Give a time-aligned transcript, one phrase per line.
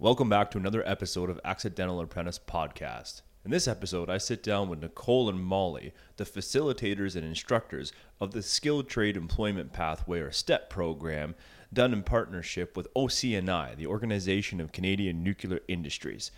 [0.00, 3.20] Welcome back to another episode of Accidental Apprentice Podcast.
[3.44, 8.30] In this episode, I sit down with Nicole and Molly, the facilitators and instructors of
[8.30, 11.34] the Skilled Trade Employment Pathway or STEP program,
[11.70, 16.30] done in partnership with OCNI, the Organization of Canadian Nuclear Industries.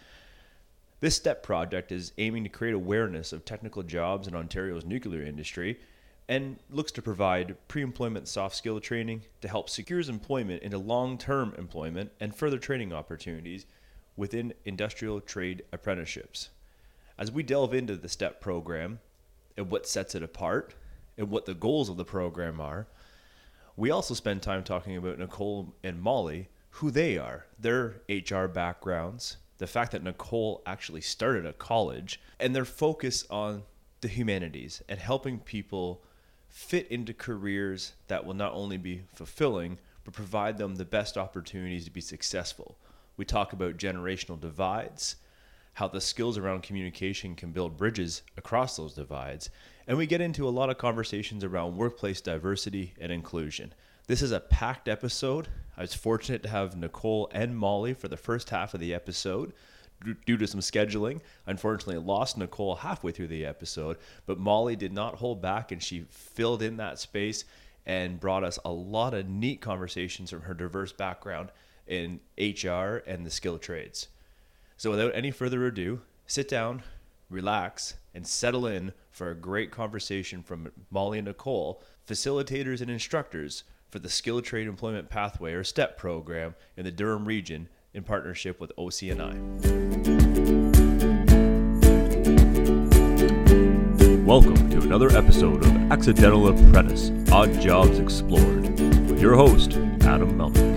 [0.98, 5.78] This STEP project is aiming to create awareness of technical jobs in Ontario's nuclear industry
[6.32, 11.18] and looks to provide pre employment soft skill training to help secure employment into long
[11.18, 13.66] term employment and further training opportunities
[14.16, 16.48] within industrial trade apprenticeships.
[17.18, 18.98] As we delve into the STEP program
[19.58, 20.74] and what sets it apart
[21.18, 22.86] and what the goals of the program are,
[23.76, 29.36] we also spend time talking about Nicole and Molly, who they are, their HR backgrounds,
[29.58, 33.64] the fact that Nicole actually started a college, and their focus on
[34.00, 36.02] the humanities and helping people
[36.52, 41.86] fit into careers that will not only be fulfilling, but provide them the best opportunities
[41.86, 42.76] to be successful.
[43.16, 45.16] We talk about generational divides,
[45.72, 49.48] how the skills around communication can build bridges across those divides,
[49.86, 53.72] and we get into a lot of conversations around workplace diversity and inclusion.
[54.06, 55.48] This is a packed episode.
[55.78, 59.54] I was fortunate to have Nicole and Molly for the first half of the episode
[60.26, 61.20] due to some scheduling.
[61.46, 66.06] Unfortunately, lost Nicole halfway through the episode, but Molly did not hold back and she
[66.10, 67.44] filled in that space
[67.86, 71.50] and brought us a lot of neat conversations from her diverse background
[71.86, 74.08] in HR and the skill trades.
[74.76, 76.82] So, without any further ado, sit down,
[77.28, 83.64] relax, and settle in for a great conversation from Molly and Nicole, facilitators and instructors
[83.90, 88.58] for the Skill Trade Employment Pathway or STEP program in the Durham region in partnership
[88.58, 89.36] with OCNI.
[94.24, 100.72] Welcome to another episode of Accidental Apprentice Odd Jobs Explored with your host, Adam Melnick.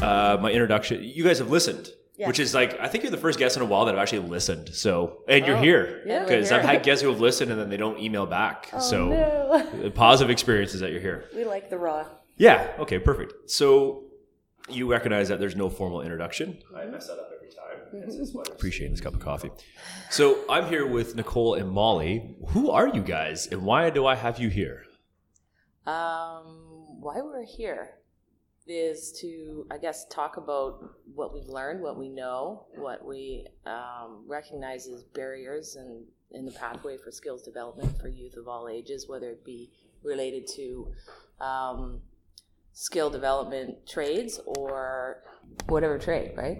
[0.00, 1.02] Uh, my introduction.
[1.02, 1.90] You guys have listened,
[2.20, 2.26] Yeah.
[2.28, 4.28] which is like I think you're the first guest in a while that I've actually
[4.28, 4.74] listened.
[4.74, 7.70] So, and you're Oh, here because We're I've had guests who have listened and then
[7.70, 8.68] they don't email back.
[8.78, 9.90] so, no.
[9.94, 11.24] positive experiences that you're here.
[11.34, 12.04] we like the raw.
[12.36, 12.72] Yeah.
[12.78, 12.98] Okay.
[12.98, 13.50] Perfect.
[13.50, 14.04] So,
[14.68, 16.58] you recognize that there's no formal introduction.
[16.76, 18.08] I mess that up every time.
[18.08, 19.50] Is what appreciating this cup of coffee.
[20.10, 22.36] So, I'm here with Nicole and Molly.
[22.48, 24.84] Who are you guys, and why do I have you here?
[25.86, 27.94] Um, why we're here
[28.70, 34.24] is to, I guess, talk about what we've learned, what we know, what we um,
[34.26, 39.08] recognize as barriers and in the pathway for skills development for youth of all ages,
[39.08, 39.70] whether it be
[40.02, 40.88] related to
[41.40, 42.00] um,
[42.72, 45.22] skill development trades or
[45.66, 46.58] whatever trade, right?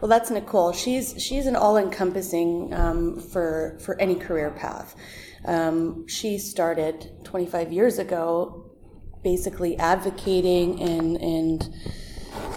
[0.00, 0.72] Well, that's Nicole.
[0.72, 4.94] She's she's an all-encompassing um, for for any career path.
[5.44, 8.67] Um, she started 25 years ago,
[9.22, 11.74] basically advocating and and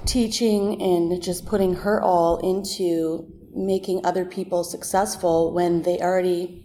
[0.06, 6.64] teaching and just putting her all into making other people successful when they already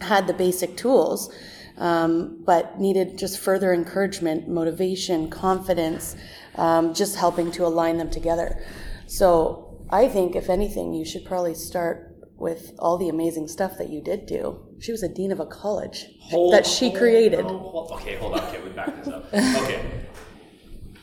[0.00, 1.32] had the basic tools,
[1.78, 6.16] um, but needed just further encouragement, motivation, confidence,
[6.56, 8.62] um, just helping to align them together.
[9.06, 12.09] So I think, if anything, you should probably start
[12.40, 14.58] with all the amazing stuff that you did do.
[14.80, 16.06] She was a dean of a college
[16.50, 17.40] that she created.
[17.40, 18.40] Okay, hold on.
[18.48, 19.26] Okay, we back this up.
[19.32, 19.84] Okay.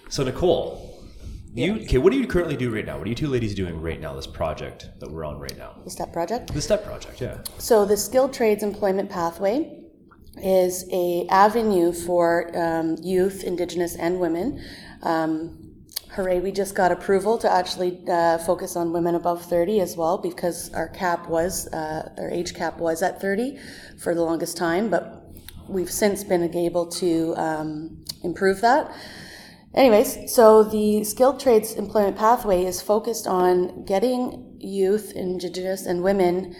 [0.09, 0.99] So Nicole,
[1.53, 1.99] you okay?
[1.99, 2.97] What do you currently do right now?
[2.97, 4.15] What are you two ladies doing right now?
[4.15, 6.53] This project that we're on right now, The STEP project.
[6.53, 7.21] the STEP project.
[7.21, 7.37] Yeah.
[7.59, 9.83] So the skilled trades employment pathway
[10.41, 14.63] is a avenue for um, youth, Indigenous, and women.
[15.03, 15.66] Um,
[16.17, 16.39] hooray!
[16.39, 20.73] We just got approval to actually uh, focus on women above thirty as well, because
[20.73, 23.59] our cap was uh, our age cap was at thirty
[23.99, 25.23] for the longest time, but
[25.69, 28.91] we've since been able to um, improve that.
[29.75, 36.55] Anyways, so the skilled trades employment pathway is focused on getting youth, Indigenous, and women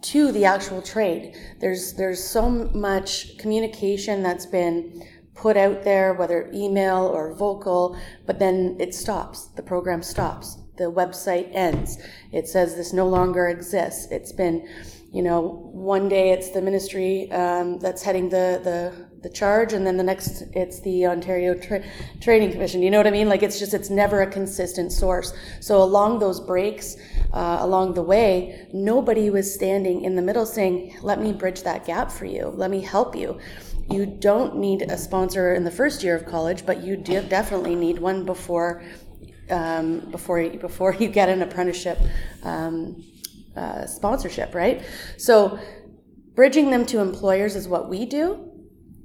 [0.00, 1.36] to the actual trade.
[1.60, 7.96] There's there's so much communication that's been put out there, whether email or vocal,
[8.26, 9.46] but then it stops.
[9.56, 10.58] The program stops.
[10.76, 11.98] The website ends.
[12.32, 14.08] It says this no longer exists.
[14.10, 14.68] It's been,
[15.12, 19.86] you know, one day it's the ministry um, that's heading the, the the charge, and
[19.86, 21.84] then the next it's the Ontario Tra-
[22.20, 22.82] Trading Commission.
[22.82, 23.28] You know what I mean?
[23.28, 25.32] Like it's just it's never a consistent source.
[25.60, 26.96] So along those breaks,
[27.32, 31.86] uh, along the way, nobody was standing in the middle saying, "Let me bridge that
[31.86, 32.48] gap for you.
[32.48, 33.38] Let me help you."
[33.90, 37.74] You don't need a sponsor in the first year of college, but you do definitely
[37.74, 38.82] need one before
[39.50, 41.98] um, before you, before you get an apprenticeship
[42.42, 43.04] um,
[43.56, 44.82] uh, sponsorship, right?
[45.18, 45.58] So
[46.34, 48.51] bridging them to employers is what we do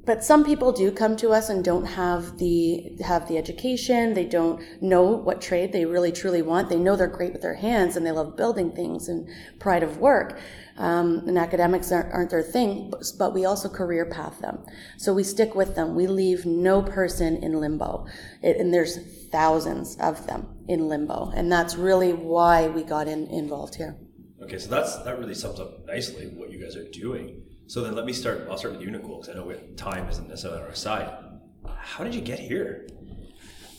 [0.07, 4.13] but some people do come to us and don't have the have the education.
[4.13, 6.69] They don't know what trade they really truly want.
[6.69, 9.27] They know they're great with their hands and they love building things and
[9.59, 10.39] pride of work.
[10.77, 14.63] Um, and academics aren't, aren't their thing but, we also career path them.
[14.98, 15.95] So we stick with them.
[15.95, 18.06] We leave no person in limbo.
[18.44, 19.00] It, and there's
[19.31, 21.31] thousands of them in limbo.
[21.36, 23.98] And that's really why we got in, involved here.
[24.42, 27.96] Okay so that's that really sums up nicely what you guys are doing so then
[27.96, 28.48] let me start.
[28.50, 31.14] I'll start with you, Nicole, because I know time isn't necessarily on our side.
[31.68, 32.88] How did you get here?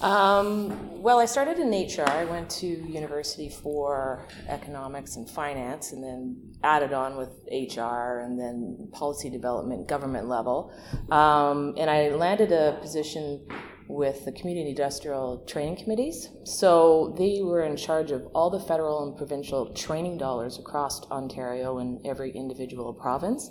[0.01, 2.09] Um, well, I started in HR.
[2.09, 8.39] I went to university for economics and finance, and then added on with HR and
[8.39, 10.73] then policy development, government level.
[11.11, 13.49] Um, and I landed a position
[13.89, 16.29] with the community industrial training committees.
[16.45, 21.79] So they were in charge of all the federal and provincial training dollars across Ontario
[21.79, 23.51] and every individual province.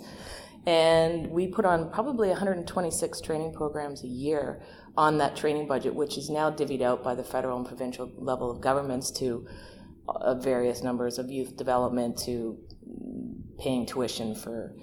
[0.64, 4.62] And we put on probably 126 training programs a year
[4.96, 8.50] on that training budget, which is now divvied out by the federal and provincial level
[8.50, 9.46] of governments to
[10.08, 12.58] uh, various numbers of youth development to
[13.58, 14.74] paying tuition for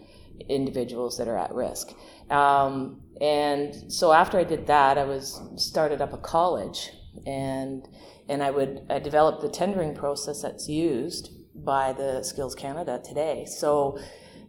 [0.49, 1.93] individuals that are at risk.
[2.29, 6.91] Um, and so after I did that, I was started up a college,
[7.25, 7.87] and
[8.27, 13.45] and I would I developed the tendering process that's used by the Skills Canada today.
[13.45, 13.99] So.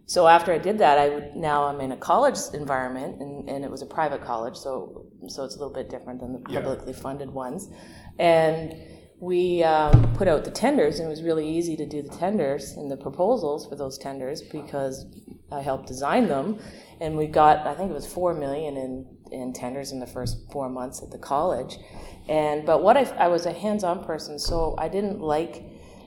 [0.08, 3.64] So after I did that, I would now I'm in a college environment, and, and
[3.64, 6.92] it was a private college, so so it's a little bit different than the publicly
[6.92, 7.68] funded ones,
[8.16, 8.76] and
[9.18, 12.72] we um, put out the tenders, and it was really easy to do the tenders
[12.72, 15.06] and the proposals for those tenders because
[15.50, 16.58] I helped design them,
[17.00, 20.50] and we got I think it was four million in in tenders in the first
[20.52, 21.78] four months at the college,
[22.28, 25.62] and but what I, I was a hands-on person, so I didn't like.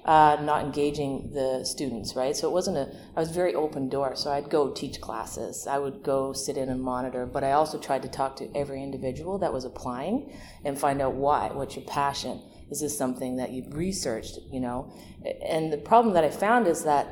[0.06, 2.36] Uh, not engaging the students, right?
[2.36, 4.16] So it wasn't a, I was very open door.
[4.16, 5.68] So I'd go teach classes.
[5.68, 8.82] I would go sit in and monitor, but I also tried to talk to every
[8.82, 10.34] individual that was applying
[10.66, 12.42] and find out why, what's your passion?
[12.72, 14.92] Is this something that you've researched, you know?
[15.46, 17.06] And the problem that I found is that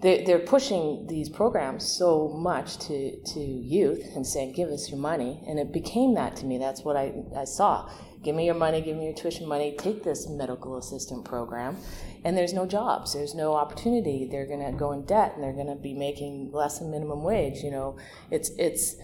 [0.00, 4.98] they, they're pushing these programs so much to, to youth and saying, give us your
[4.98, 5.42] money.
[5.48, 6.58] And it became that to me.
[6.58, 7.90] That's what I, I saw.
[8.22, 11.76] Give me your money, give me your tuition money, take this medical assistant program.
[12.24, 14.28] And there's no jobs, there's no opportunity.
[14.30, 17.22] They're going to go in debt and they're going to be making less than minimum
[17.22, 17.62] wage.
[17.62, 17.96] You know,
[18.30, 18.96] it's, it's,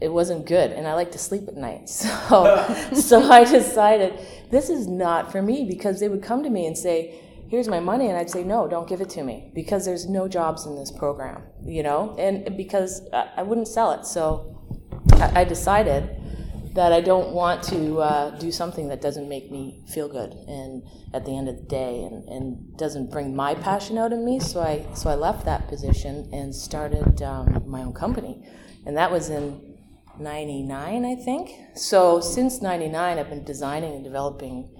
[0.00, 0.70] it wasn't good.
[0.70, 1.88] And I like to sleep at night.
[2.28, 4.18] So, so I decided
[4.50, 7.80] this is not for me because they would come to me and say, here's my
[7.80, 10.76] money and i'd say no don't give it to me because there's no jobs in
[10.76, 12.16] this program you know?
[12.18, 14.06] And because i wouldn't sell it.
[14.06, 14.54] So
[15.20, 16.10] i decided
[16.74, 20.82] that i don't want to uh, do something that doesn't make me feel good and
[21.12, 24.40] at the end of the day and, and doesn't bring my passion out in me.
[24.40, 28.46] So i so i left that position and started um, my own company.
[28.86, 29.76] And that was in
[30.18, 31.50] 99 i think.
[31.74, 34.70] So since 99 i've been designing and developing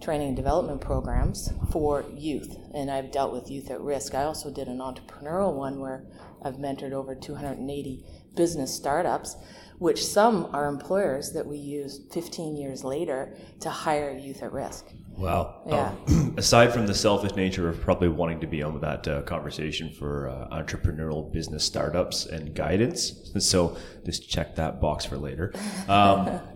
[0.00, 4.14] training and development programs for youth, and I've dealt with youth at risk.
[4.14, 6.04] I also did an entrepreneurial one where
[6.42, 8.04] I've mentored over 280
[8.36, 9.36] business startups,
[9.78, 14.86] which some are employers that we use 15 years later to hire youth at risk.
[15.16, 15.62] Wow.
[15.66, 15.92] Yeah.
[16.08, 19.90] Um, aside from the selfish nature of probably wanting to be on that uh, conversation
[19.90, 25.54] for uh, entrepreneurial business startups and guidance, so just check that box for later.
[25.88, 26.40] Um,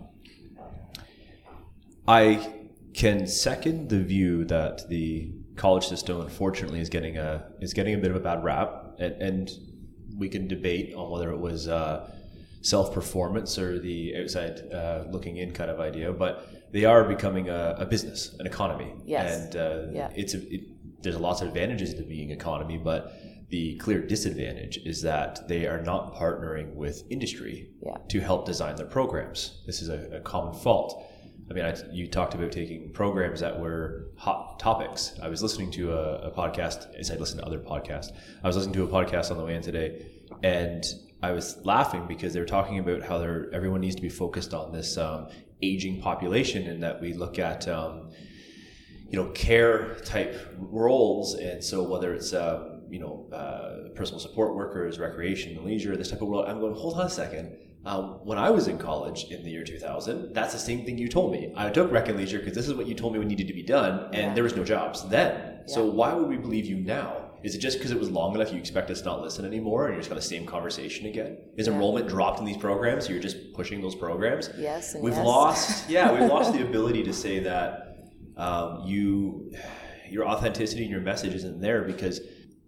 [2.07, 2.58] I
[2.99, 7.97] can second the view that the college system, unfortunately, is getting a is getting a
[7.97, 9.51] bit of a bad rap, and, and
[10.17, 12.11] we can debate on whether it was uh,
[12.61, 17.47] self performance or the outside uh, looking in kind of idea, but they are becoming
[17.47, 19.45] a, a business, an economy, yes.
[19.45, 20.09] and uh, yeah.
[20.13, 20.61] it's a, it,
[21.01, 23.13] there's lots of advantages to being economy, but
[23.47, 27.95] the clear disadvantage is that they are not partnering with industry yeah.
[28.09, 29.61] to help design their programs.
[29.65, 31.08] This is a, a common fault.
[31.49, 35.15] I mean, I, you talked about taking programs that were hot topics.
[35.21, 38.11] I was listening to a, a podcast, as I listened to other podcasts.
[38.43, 40.05] I was listening to a podcast on the way in today,
[40.43, 40.83] and
[41.23, 43.17] I was laughing because they were talking about how
[43.51, 45.27] everyone needs to be focused on this um,
[45.63, 48.11] aging population, and that we look at um,
[49.09, 54.55] you know care type roles, and so whether it's um, you know uh, personal support
[54.55, 56.45] workers, recreation and leisure, this type of world.
[56.47, 59.63] I'm going, hold on a second um, when I was in college in the year
[59.63, 61.53] 2000, that's the same thing you told me.
[61.55, 63.63] I took rec and leisure because this is what you told me needed to be
[63.63, 64.33] done, and yeah.
[64.33, 65.61] there was no jobs then.
[65.67, 65.73] Yeah.
[65.73, 67.29] So why would we believe you now?
[67.41, 69.85] Is it just because it was long enough you expect us to not listen anymore
[69.85, 71.37] and you're just got the same conversation again?
[71.55, 71.73] Is yeah.
[71.73, 73.05] enrollment dropped in these programs?
[73.05, 74.49] So you're just pushing those programs?
[74.57, 74.93] Yes.
[74.99, 75.25] we've yes.
[75.25, 77.95] lost, yeah, we've lost the ability to say that
[78.35, 79.53] um, you,
[80.09, 82.19] your authenticity and your message isn't there because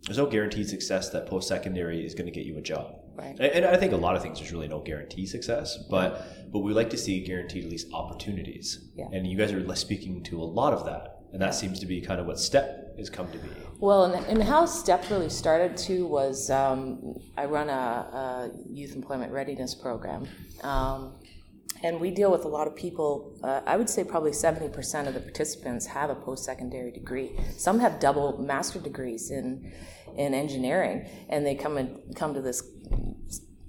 [0.04, 3.01] there's no guaranteed success that post secondary is going to get you a job.
[3.16, 3.40] Right.
[3.40, 6.74] And, I think a lot of things there's really no guarantee success, but but we
[6.74, 8.90] like to see guaranteed at least opportunities.
[8.96, 9.06] Yeah.
[9.12, 12.02] And you guys are speaking to a lot of that, and that seems to be
[12.02, 13.50] kind of what STEP has come to be.
[13.80, 18.96] Well, and, and how STEP really started too was um, I run a, a youth
[18.96, 20.28] employment readiness program.
[20.64, 21.14] Um,
[21.84, 23.36] and we deal with a lot of people.
[23.44, 27.32] Uh, I would say probably 70% of the participants have a post secondary degree.
[27.58, 29.72] Some have double master degrees in,
[30.18, 32.64] in engineering, and they come and come to this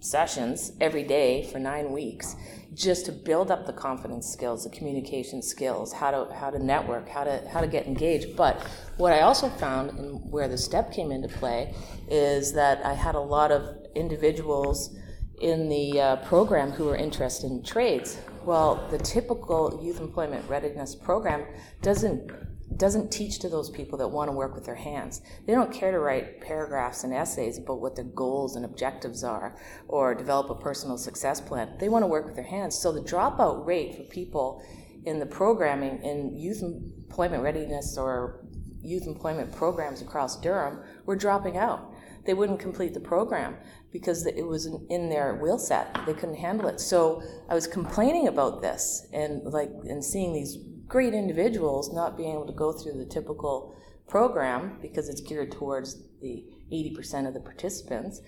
[0.01, 2.35] sessions every day for nine weeks
[2.75, 7.09] just to build up the confidence skills, the communication skills, how to how to network,
[7.09, 8.37] how to how to get engaged.
[8.37, 8.61] But
[8.97, 11.75] what I also found and where the step came into play
[12.09, 14.97] is that I had a lot of individuals
[15.41, 18.19] in the uh, program who were interested in trades.
[18.45, 21.45] Well, the typical youth employment readiness program
[21.83, 22.31] doesn't
[22.79, 25.21] doesn't teach to those people that want to work with their hands.
[25.47, 29.57] They don't care to write paragraphs and essays about what their goals and objectives are
[29.89, 31.77] or develop a personal success plan.
[31.79, 32.79] They want to work with their hands.
[32.79, 34.63] So the dropout rate for people
[35.05, 38.45] in the programming in youth employment readiness or
[38.81, 41.93] youth employment programs across Durham were dropping out.
[42.25, 43.57] They wouldn't complete the program
[43.91, 45.93] because it was in their wheel set.
[46.07, 46.81] They couldn't handle it.
[46.81, 50.57] So I was complaining about this and like and seeing these
[50.93, 53.75] great individuals not being able to go through the typical
[54.07, 58.21] program because it's geared towards the 80% of the participants.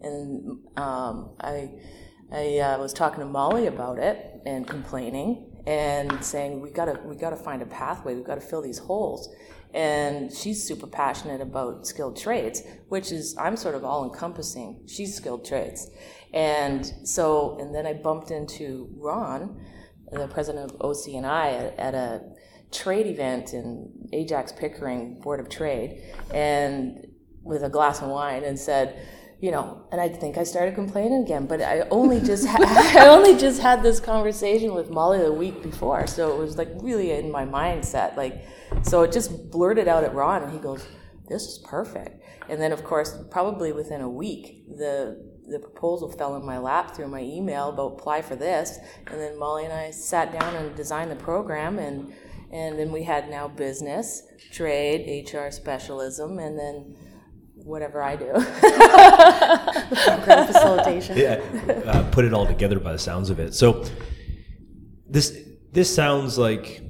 [0.00, 1.72] And um, I,
[2.30, 7.16] I uh, was talking to Molly about it and complaining and saying we gotta we
[7.16, 8.14] gotta find a pathway.
[8.14, 9.28] We've got to fill these holes.
[9.74, 14.84] And she's super passionate about skilled trades, which is I'm sort of all encompassing.
[14.86, 15.90] She's skilled trades,
[16.32, 19.58] and so and then I bumped into Ron
[20.20, 22.22] the president of OCNI at, at a
[22.70, 26.02] trade event in Ajax Pickering Board of Trade,
[26.32, 27.06] and
[27.42, 29.06] with a glass of wine, and said,
[29.40, 33.08] you know, and I think I started complaining again, but I only just ha- I
[33.08, 37.10] only just had this conversation with Molly the week before, so it was like really
[37.10, 38.44] in my mindset, like,
[38.82, 40.86] so it just blurted out at Ron, and he goes,
[41.28, 46.34] "This is perfect," and then of course, probably within a week, the the proposal fell
[46.36, 49.90] in my lap through my email about apply for this, and then Molly and I
[49.90, 52.12] sat down and designed the program, and
[52.50, 56.96] and then we had now business, trade, HR specialism, and then
[57.64, 58.32] whatever I do.
[60.04, 61.16] program facilitation.
[61.16, 61.40] Yeah,
[61.86, 63.54] uh, put it all together by the sounds of it.
[63.54, 63.84] So
[65.08, 65.38] this
[65.72, 66.82] this sounds like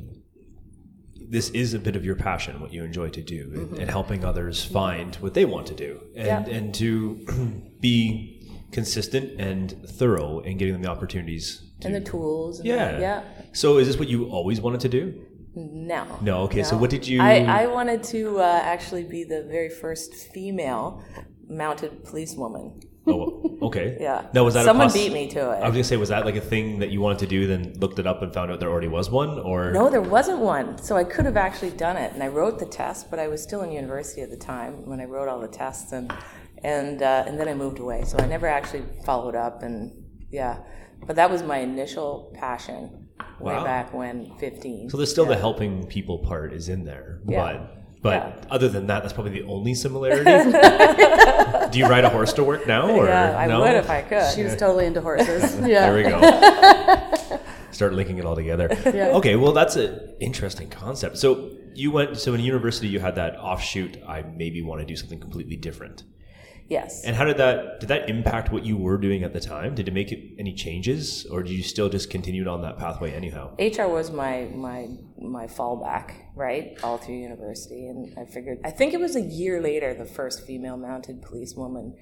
[1.29, 4.25] this is a bit of your passion, what you enjoy to do, and, and helping
[4.25, 6.45] others find what they want to do, and Yeah.
[6.57, 7.25] and to
[7.81, 8.32] be
[8.73, 11.63] consistent and thorough in getting them the opportunities.
[11.81, 12.59] To, and the tools.
[12.61, 13.23] And yeah, yeah.
[13.53, 15.27] So is this what you always wanted to do?
[15.55, 16.19] No.
[16.23, 16.39] No.
[16.43, 16.63] Okay.
[16.63, 17.21] So what did you?
[17.21, 21.05] I, I wanted to uh, actually be the very first female
[21.47, 22.81] mounted policewoman.
[23.07, 23.99] oh, okay.
[24.01, 24.27] Yeah.
[24.33, 25.57] Now was that a someone poss- beat me to it?
[25.57, 27.75] I was gonna say, was that like a thing that you wanted to do, then
[27.79, 30.79] looked it up and found out there already was one, or No, there wasn't one.
[30.79, 33.43] So I could have actually done it, and I wrote the test, but I was
[33.43, 36.11] still in university at the time when I wrote all the tests, and
[36.65, 38.05] and uh, and then I moved away.
[38.05, 39.93] So I never actually followed up, and
[40.31, 40.59] yeah,
[41.07, 43.09] but that was my initial passion
[43.41, 44.89] way back when, fifteen.
[44.91, 47.41] So there's still the helping people part is in there, Yeah.
[47.43, 48.33] but but Yeah.
[48.51, 50.25] other than that, that's probably the only similarity.
[51.73, 53.61] Do you ride a horse to work now, or yeah, I no?
[53.61, 54.33] would if I could.
[54.35, 55.59] She was totally into horses.
[55.67, 55.91] Yeah.
[55.91, 57.39] There we go.
[57.71, 58.69] Start linking it all together.
[58.85, 59.17] Yeah.
[59.19, 61.17] Okay, well that's an interesting concept.
[61.17, 63.97] So you went so in university you had that offshoot.
[64.07, 66.03] I maybe want to do something completely different.
[66.73, 67.05] Yes.
[67.05, 69.75] And how did that did that impact what you were doing at the time?
[69.75, 73.11] Did it make it any changes, or did you still just continue on that pathway
[73.13, 73.45] anyhow?
[73.59, 74.35] HR was my
[74.69, 74.81] my
[75.19, 78.59] my fallback, right, all through university, and I figured.
[78.65, 81.95] I think it was a year later the first female mounted policewoman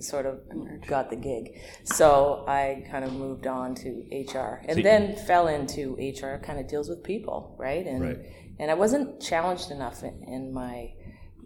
[0.00, 0.40] sort of
[0.86, 1.44] got the gig.
[1.84, 6.38] So I kind of moved on to HR, and So then fell into HR.
[6.42, 8.18] Kind of deals with people, right, and Right.
[8.58, 10.92] and I wasn't challenged enough in, in my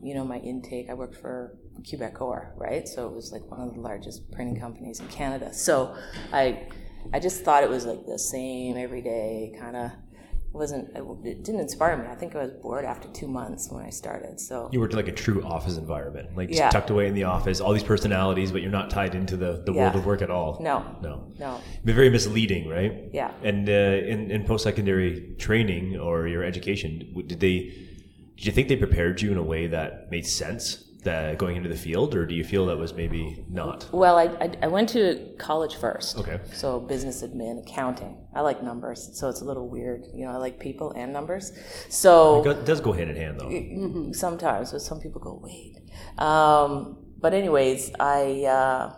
[0.03, 0.87] you know my intake.
[0.91, 5.01] I worked for Quebecor, right, so it was like one of the largest printing companies
[5.01, 5.53] in Canada.
[5.53, 5.95] So
[6.33, 6.69] I
[7.13, 9.91] I just thought it was like the same every day, kind of
[10.53, 12.07] wasn't it didn't inspire me.
[12.09, 14.39] I think I was bored after two months when I started.
[14.39, 16.71] So You worked like a true office environment, like Yeah.
[16.71, 19.73] tucked away in the office, all these personalities, but you're not tied into the, the
[19.73, 20.59] world of work at all.
[20.61, 21.27] no, No.
[21.41, 23.11] no, But very misleading, right?
[23.13, 23.33] Yeah.
[23.43, 27.57] And uh, in, in post secondary training or your education, did they
[28.37, 31.69] did you think they prepared you in a way that made sense the, going into
[31.69, 33.89] the field, or do you feel that was maybe not?
[33.93, 36.19] Well, I, I, I went to college first.
[36.19, 36.41] Okay.
[36.53, 38.27] So business admin, accounting.
[38.35, 40.07] I like numbers, so it's a little weird.
[40.13, 41.53] You know, I like people and numbers.
[41.89, 44.13] So It go- does go hand in hand, though.
[44.13, 45.77] sometimes, but some people go, wait.
[46.19, 48.95] Um, but anyways, I uh,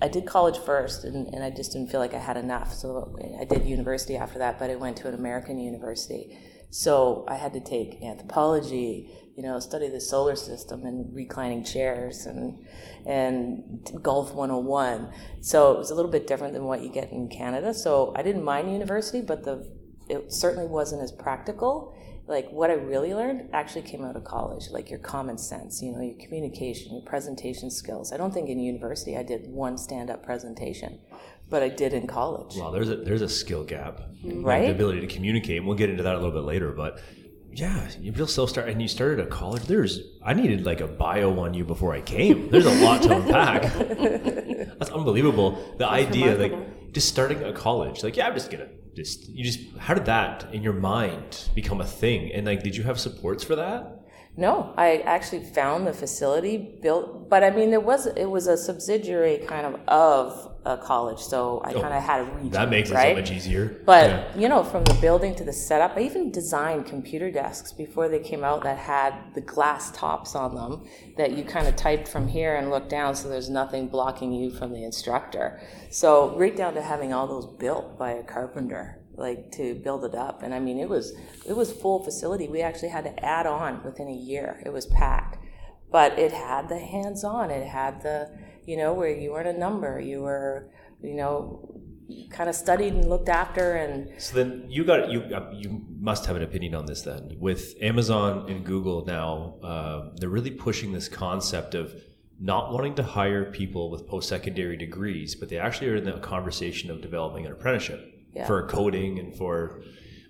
[0.00, 2.72] I did college first, and, and I just didn't feel like I had enough.
[2.74, 6.38] So I did university after that, but I went to an American university.
[6.70, 12.26] So I had to take anthropology, you know, study the solar system and reclining chairs
[12.26, 12.64] and
[13.06, 15.12] and Golf 101.
[15.40, 17.74] So it was a little bit different than what you get in Canada.
[17.74, 19.70] So I didn't mind university, but the
[20.08, 21.94] it certainly wasn't as practical
[22.26, 25.92] like what I really learned actually came out of college, like your common sense, you
[25.92, 28.12] know, your communication, your presentation skills.
[28.12, 31.00] I don't think in university I did one stand up presentation,
[31.50, 32.56] but I did in college.
[32.56, 34.66] Well, there's a there's a skill gap, Like, Right?
[34.66, 35.58] the ability to communicate.
[35.58, 37.00] And we'll get into that a little bit later, but
[37.54, 39.62] yeah, you real self start, and you started a college.
[39.64, 42.50] There's I needed like a bio on you before I came.
[42.50, 43.62] There's a lot to unpack.
[44.78, 45.74] That's unbelievable.
[45.78, 49.60] The idea, like just starting a college, like yeah, I'm just gonna just you just
[49.78, 52.32] how did that in your mind become a thing?
[52.32, 54.00] And like, did you have supports for that?
[54.36, 58.56] No, I actually found the facility built, but I mean, there was it was a
[58.56, 62.48] subsidiary kind of of a college, so I oh, kind of had a region.
[62.48, 63.80] Oh, That makes it so much easier.
[63.84, 64.24] But Yeah.
[64.36, 68.18] you know, from the building to the setup, I even designed computer desks before they
[68.18, 70.84] came out that had the glass tops on them
[71.16, 74.50] that you kind of typed from here and looked down, so there's nothing blocking you
[74.50, 75.60] from the instructor.
[75.90, 80.14] So right down to having all those built by a carpenter, like to build it
[80.14, 80.42] up.
[80.42, 81.12] And I mean, it was
[81.46, 82.48] it was full facility.
[82.48, 84.62] We actually had to add on within a year.
[84.64, 85.38] It was packed
[85.94, 88.28] but it had the hands on it had the
[88.66, 90.70] you know where you weren't a number you were
[91.02, 91.70] you know
[92.30, 96.26] kind of studied and looked after and So then you got you uh, you must
[96.26, 97.36] have an opinion on this then.
[97.38, 101.94] With Amazon and Google now, uh, they're really pushing this concept of
[102.38, 106.90] not wanting to hire people with post-secondary degrees, but they actually are in the conversation
[106.90, 108.00] of developing an apprenticeship
[108.34, 108.46] Yeah.
[108.46, 109.80] for coding and for.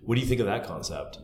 [0.05, 1.19] What do you think of that concept?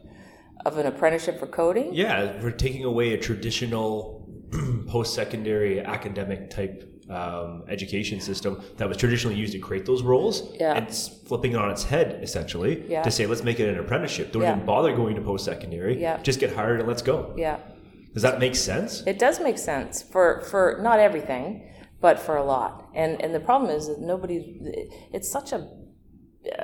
[0.67, 4.29] of an apprenticeship for coding Yeah, we're taking away a traditional
[4.89, 10.75] post-secondary academic type um, education system that was traditionally used to create those roles, Yeah.
[10.77, 13.03] and it's flipping it on its head essentially Yeah.
[13.03, 14.33] to say let's make it an apprenticeship.
[14.33, 14.55] Don't Yeah.
[14.55, 16.01] even bother going to post-secondary.
[16.01, 16.23] Yeah.
[16.23, 17.35] Just get hired and let's go.
[17.37, 17.59] yeah
[18.15, 19.03] Does that make sense?
[19.07, 21.47] it does make sense for for not everything
[22.01, 24.37] but for a lot and and the problem is that nobody,
[25.13, 25.61] it's such a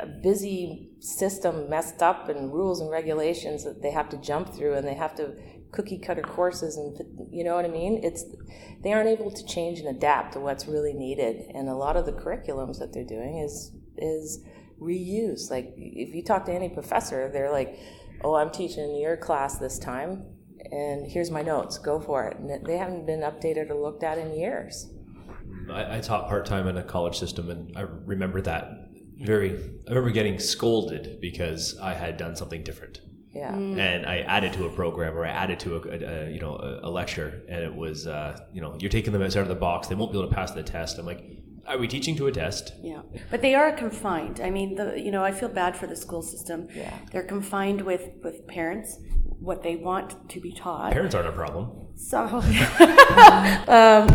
[0.02, 4.72] a busy system messed up and rules and regulations that they have to jump through
[4.78, 5.26] and they have to
[5.76, 6.98] cookie cutter courses and
[7.30, 8.00] you know what i mean?
[8.02, 8.24] It's
[8.82, 11.50] they aren't able to change and adapt to what's really needed.
[11.54, 14.44] And a lot of the curriculums that they're doing is is
[14.80, 17.78] reuse like if you talk to any professor they're like
[18.22, 20.22] oh i'm teaching your class this time
[20.72, 21.78] and here's my notes.
[21.78, 22.38] Go for it.
[22.38, 24.90] And they haven't been updated or looked at in years.
[25.70, 28.70] I, I taught part time in a college system, and I remember that
[29.18, 29.52] very.
[29.86, 33.00] I remember getting scolded because I had done something different.
[33.36, 36.40] Yeah and I added to a program or I added to a, a, a you
[36.40, 39.48] know a, a lecture, and it was uh, you know you're taking them outside of
[39.48, 39.88] the box.
[39.88, 40.98] They won't be able to pass the test.
[40.98, 41.22] I'm like,
[41.66, 42.72] are we teaching to a test?
[42.82, 44.40] Yeah, but they are confined.
[44.40, 46.68] I mean, the you know, I feel bad for the school system.
[46.74, 46.96] Yeah.
[47.12, 48.98] They're confined with with parents,
[49.40, 50.92] what they want to be taught.
[50.92, 51.85] Parents aren't a problem.
[51.98, 52.44] So, um,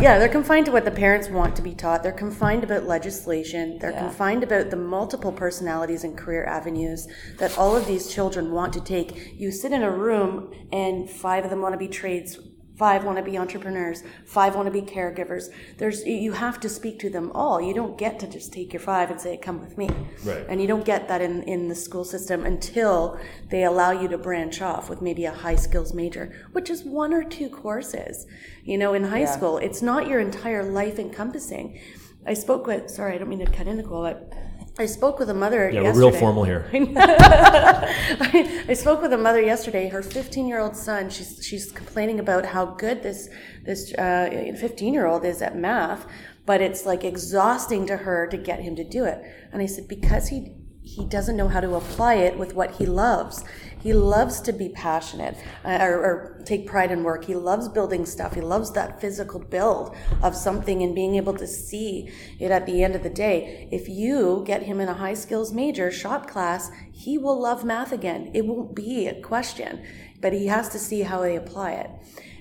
[0.02, 2.04] yeah, they're confined to what the parents want to be taught.
[2.04, 3.80] They're confined about legislation.
[3.80, 7.08] They're confined about the multiple personalities and career avenues
[7.40, 9.34] that all of these children want to take.
[9.36, 12.40] You sit in a room, and five of them want to be trades.
[12.82, 14.02] Five want to be entrepreneurs.
[14.26, 15.50] Five want to be caregivers.
[15.78, 17.62] There's you have to speak to them all.
[17.62, 19.88] You don't get to just take your five and say, "Come with me."
[20.26, 20.44] Right.
[20.50, 23.20] And you don't get that in, in the school system until
[23.52, 27.14] they allow you to branch off with maybe a high skills major, which is one
[27.14, 28.26] or two courses.
[28.64, 29.38] You know, in high Yeah.
[29.38, 31.80] school, it's not your entire life encompassing.
[32.26, 34.34] I spoke with, sorry, I don't mean to cut in, Nicole, but
[34.78, 35.70] I spoke with a mother.
[35.70, 36.06] Yeah, yesterday.
[36.06, 36.70] we're real formal here.
[36.74, 39.90] I, I spoke with a mother yesterday.
[39.90, 41.10] Her 15 year old son.
[41.10, 43.30] She's she's complaining about how good this
[43.66, 46.06] this uh, 15 year old is at math,
[46.46, 49.24] but it's like exhausting to her to get him to do it.
[49.52, 52.86] And I said because he he doesn't know how to apply it with what he
[52.86, 53.44] loves.
[53.82, 57.26] He loves to be passionate uh, or, or take pride in work.
[57.26, 58.36] He loves building stuff.
[58.36, 62.84] He loves that physical build of something and being able to see it at the
[62.84, 63.68] end of the day.
[63.72, 67.92] If you get him in a high skills major shop class, he will love math
[67.92, 68.32] again.
[68.34, 69.84] It won't be a question,
[70.20, 71.90] but he has to see how they apply it.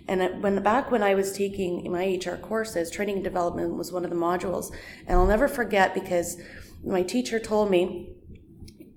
[0.09, 4.05] And when back when I was taking my HR courses, training and development was one
[4.05, 4.75] of the modules,
[5.07, 6.37] and I'll never forget because
[6.85, 8.09] my teacher told me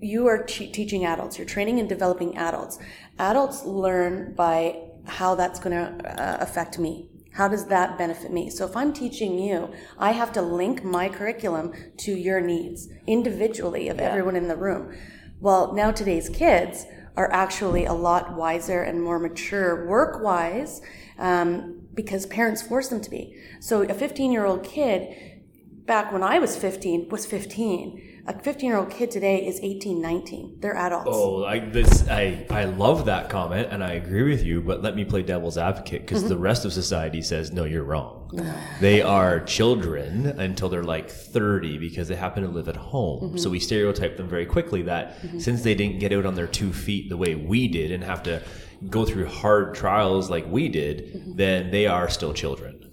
[0.04, 2.78] you are te- teaching adults you're training and developing adults
[3.18, 7.10] adults learn by how that's going to uh, affect me.
[7.34, 8.50] How does that benefit me?
[8.50, 13.90] So if I'm teaching you, I have to link my curriculum to your needs individually
[13.90, 14.96] of everyone in the room.
[15.40, 16.86] Well, now today's kids
[17.16, 20.82] are actually a lot wiser and more mature work wise
[21.18, 23.36] um, because parents force them to be.
[23.60, 25.42] So a 15 year old kid
[25.86, 30.02] back when I was 15 was 15 a 15 year old kid today is 18
[30.02, 34.44] 19 they're adults Oh, I this I I love that comment and I agree with
[34.44, 36.30] you, but let me play devil's advocate because Mm-hmm.
[36.30, 38.20] the rest of society says no, you're wrong.
[38.82, 43.20] They are children until they're like 30 because they happen to live at home.
[43.22, 43.38] Mm-hmm.
[43.38, 46.74] So we stereotype them very quickly that since they didn't get out on their two
[46.74, 48.42] feet the way we did and have to
[48.90, 51.36] go through hard trials like we did, Mm-hmm.
[51.36, 52.92] then they are still children.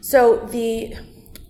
[0.00, 0.20] so
[0.52, 0.94] the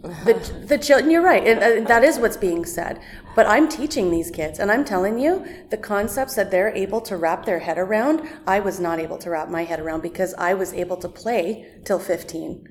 [0.02, 3.00] the, the children you're right and uh, that is what's being said
[3.34, 7.16] but i'm teaching these kids and i'm telling you the concepts that they're able to
[7.16, 10.54] wrap their head around i was not able to wrap my head around because i
[10.54, 12.64] was able to play till 15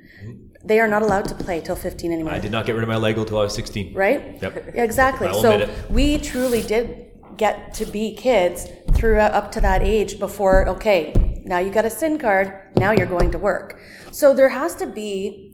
[0.64, 2.90] they are not allowed to play till 15 anymore I did not get rid of
[2.90, 3.94] my Lego till I was 16.
[3.94, 4.42] right?
[4.42, 4.76] Yep.
[4.76, 5.32] Exactly.
[5.34, 11.14] So we truly did get to be kids through up to that age before, okay,
[11.46, 13.80] now you got a SIN card, now you're going to work.
[14.12, 15.47] So there has to be,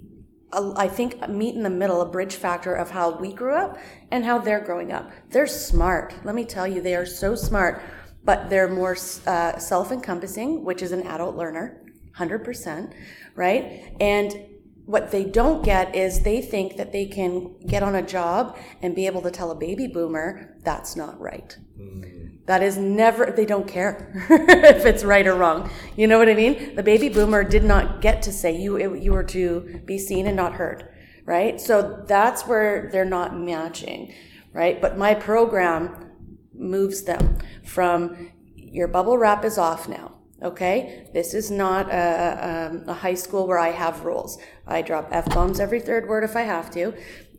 [0.54, 3.78] I think, meet in the middle, a bridge factor of how we grew up
[4.12, 5.12] and how they're growing up.
[5.30, 6.14] They're smart.
[6.24, 7.82] Let me tell you, they are so smart,
[8.24, 11.84] but they're more uh, self encompassing, which is an adult learner,
[12.18, 12.94] 100%,
[13.36, 13.96] right?
[14.00, 14.34] And
[14.86, 18.96] what they don't get is they think that they can get on a job and
[18.96, 21.58] be able to tell a baby boomer that's not right.
[22.46, 25.70] That is never, they don't care if it's right or wrong.
[25.96, 26.76] You know what I mean?
[26.76, 30.36] The baby boomer did not get to say you, you were to be seen and
[30.36, 30.90] not heard,
[31.26, 31.60] right?
[31.62, 34.14] So that's where they're not matching,
[34.52, 34.82] right?
[34.82, 36.12] But my program
[36.54, 40.12] moves them from your bubble wrap is off now.
[40.42, 44.38] Okay, this is not a, um, a high school where I have rules.
[44.68, 46.94] I drop f bombs every third word if I have to,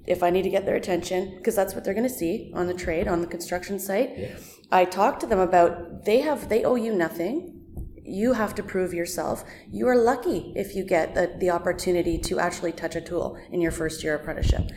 [0.06, 2.66] if I need to get their attention, because that's what they're going to see on
[2.66, 4.32] the trade on the construction site.
[4.74, 7.62] I talk to them about they have they owe you nothing.
[8.02, 9.44] You have to prove yourself.
[9.70, 13.60] You are lucky if you get the, the opportunity to actually touch a tool in
[13.60, 14.72] your first year apprenticeship.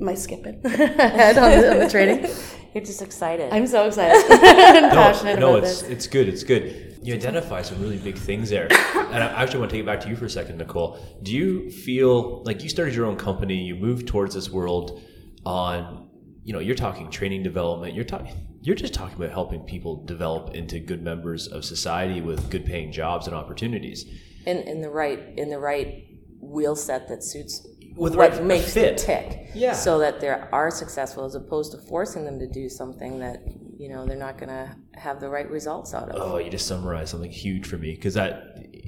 [0.00, 2.30] Am I skipping ahead on the, on the training?
[2.74, 3.52] You're just excited.
[3.52, 5.90] I'm so excited and passionate no, about it's this.
[5.90, 6.26] it's good.
[6.26, 6.98] It's good.
[7.02, 10.00] You identify some really big things there, and I actually want to take it back
[10.00, 10.98] to you for a second, Nicole.
[11.22, 13.56] Do you feel like you started your own company?
[13.56, 15.02] You moved towards this world
[15.44, 16.08] on,
[16.42, 17.94] you know, you're talking training development.
[17.94, 18.47] You're talking.
[18.60, 22.92] You're just talking about helping people develop into good members of society with good paying
[22.92, 24.04] jobs and opportunities.
[24.46, 26.04] in, in the right in the right
[26.40, 27.66] wheel set that suits
[27.96, 28.96] With the what right makes fit.
[28.98, 29.50] them tick.
[29.54, 29.72] Yeah.
[29.74, 33.42] So that they are successful as opposed to forcing them to do something that,
[33.78, 36.20] you know, they're not gonna have the right results out of.
[36.20, 38.42] Oh, you just summarized something huge for me because that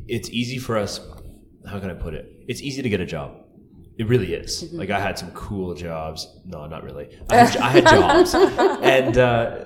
[0.08, 1.00] it's easy for us.
[1.66, 2.26] How can I put it?
[2.48, 3.32] It's easy to get a job.
[4.00, 4.64] It really is.
[4.64, 4.78] Mm-hmm.
[4.78, 6.26] Like I had some cool jobs.
[6.46, 7.18] No, not really.
[7.28, 9.64] I had, I had jobs, and uh,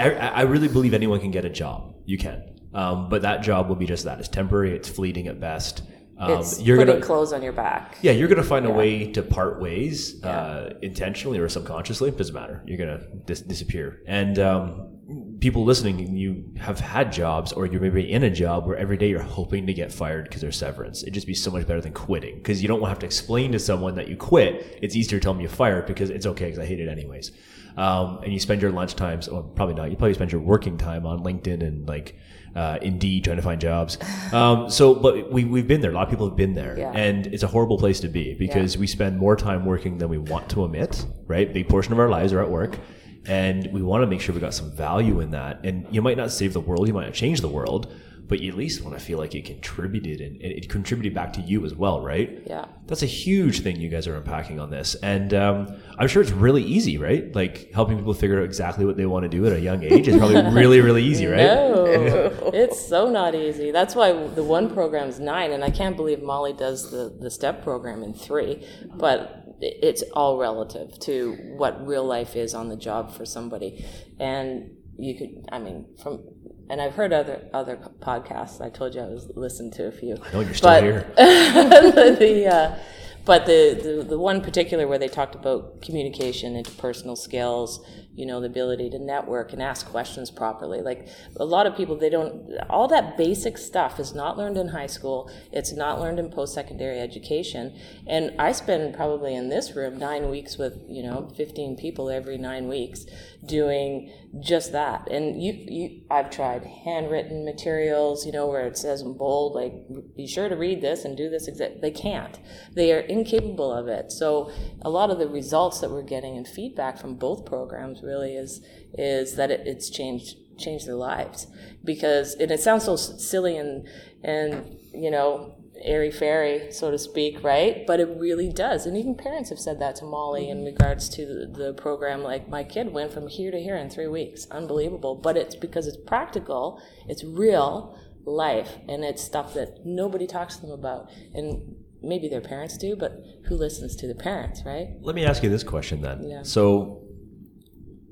[0.00, 1.94] I, I really believe anyone can get a job.
[2.04, 2.42] You can,
[2.74, 4.18] um, but that job will be just that.
[4.18, 4.74] It's temporary.
[4.74, 5.82] It's fleeting at best.
[6.18, 7.96] Um, it's you're putting gonna clothes on your back.
[8.02, 12.08] yeah, you're gonna find a way to part ways, uh, intentionally or subconsciously.
[12.08, 12.62] It Doesn't matter.
[12.66, 14.02] You're gonna dis- disappear.
[14.06, 14.98] And um,
[15.40, 19.08] people listening, you have had jobs, or you're maybe in a job where every day
[19.08, 21.02] you're hoping to get fired because there's severance.
[21.02, 23.58] It'd just be so much better than quitting because you don't have to explain to
[23.58, 24.78] someone that you quit.
[24.82, 27.30] It's easier to tell them you fired because it's okay because I hate it anyways.
[27.76, 29.90] Um, and you spend your lunch times, or probably not.
[29.90, 32.16] You probably spend your working time on LinkedIn and like
[32.58, 33.98] uh, Indeed trying to find jobs.
[34.32, 35.92] Um, so, but we we've been there.
[35.92, 36.90] A lot of people have been there, Yeah.
[37.06, 40.18] and it's a horrible place to be because we spend more time working than we
[40.18, 41.06] want to admit.
[41.34, 42.78] Right, big portion of our lives are at work,
[43.26, 45.60] and we want to make sure we got some value in that.
[45.64, 47.92] And you might not save the world, you might not change the world,
[48.28, 51.32] but you at least want to feel like it contributed and, and it contributed back
[51.32, 52.42] to you as well, right?
[52.46, 52.66] Yeah.
[52.86, 54.94] That's a huge thing you guys are unpacking on this.
[54.96, 57.34] And um, I'm sure it's really easy, right?
[57.34, 60.08] Like helping people figure out exactly what they want to do at a young age
[60.08, 61.38] is probably really, really easy, right?
[61.38, 61.84] No,
[62.52, 63.70] it's so not easy.
[63.70, 67.62] That's why the one program's nine, and I can't believe Molly does the, the step
[67.62, 68.66] program in three.
[68.94, 73.84] But it's all relative to what real life is on the job for somebody,
[74.20, 76.24] and you could, I mean, from
[76.70, 78.60] and I've heard other other podcasts.
[78.60, 80.16] I told you I was listened to a few.
[80.16, 81.12] I know you're still But- here.
[81.16, 82.78] the uh,
[83.24, 87.84] but the, the the one particular where they talked about communication, interpersonal skills,
[88.18, 90.80] you know, the ability to network and ask questions properly.
[90.80, 94.68] Like a lot of people, they don't, all that basic stuff is not learned in
[94.68, 95.30] high school.
[95.52, 97.78] It's not learned in post secondary education.
[98.08, 102.38] And I spend probably in this room nine weeks with, you know, 15 people every
[102.38, 103.06] nine weeks
[103.44, 105.08] doing just that.
[105.10, 109.72] And you, you, I've tried handwritten materials, you know, where it says in bold, like,
[110.16, 111.48] be sure to read this and do this.
[111.80, 112.38] They can't.
[112.74, 114.12] They are incapable of it.
[114.12, 114.50] So
[114.82, 118.60] a lot of the results that we're getting and feedback from both programs really is
[118.94, 121.46] is that it, it's changed changed their lives
[121.84, 123.86] because and it sounds so silly and
[124.24, 127.86] and you know airy fairy, so to speak, right?
[127.86, 128.86] But it really does.
[128.86, 130.66] And even parents have said that to Molly in mm-hmm.
[130.66, 132.22] regards to the, the, program.
[132.22, 134.46] Like, my kid went from here to here in three weeks.
[134.50, 135.14] Unbelievable.
[135.14, 140.62] But it's because it's practical, it's real life, and it's stuff that nobody talks to
[140.62, 141.10] them about.
[141.34, 144.88] And maybe their parents do, but who listens to the parents, right?
[145.00, 146.28] Let me ask you this question then.
[146.28, 146.42] Yeah.
[146.42, 147.02] So,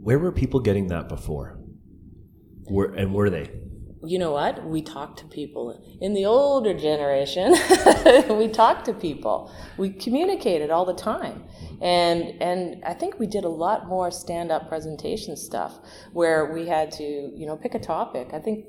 [0.00, 1.58] where were people getting that before?
[2.64, 3.50] Where and were they?
[4.04, 4.64] You know what?
[4.64, 7.52] We talk to people in the older generation.
[8.38, 9.52] we talked to people.
[9.78, 11.44] We communicated all the time,
[11.80, 15.78] and and I think we did a lot more stand-up presentation stuff
[16.12, 18.28] where we had to you know pick a topic.
[18.32, 18.66] I think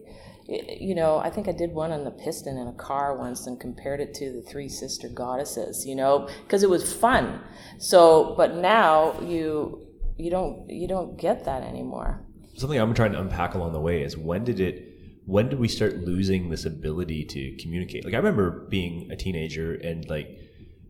[0.47, 3.59] you know, I think I did one on the piston in a car once and
[3.59, 7.41] compared it to the three sister goddesses, you know, because it was fun.
[7.79, 9.85] So, but now you
[10.17, 12.23] you don't you don't get that anymore.
[12.55, 14.86] Something I'm trying to unpack along the way is when did it
[15.27, 18.05] when did we start losing this ability to communicate?
[18.05, 20.39] Like I remember being a teenager and like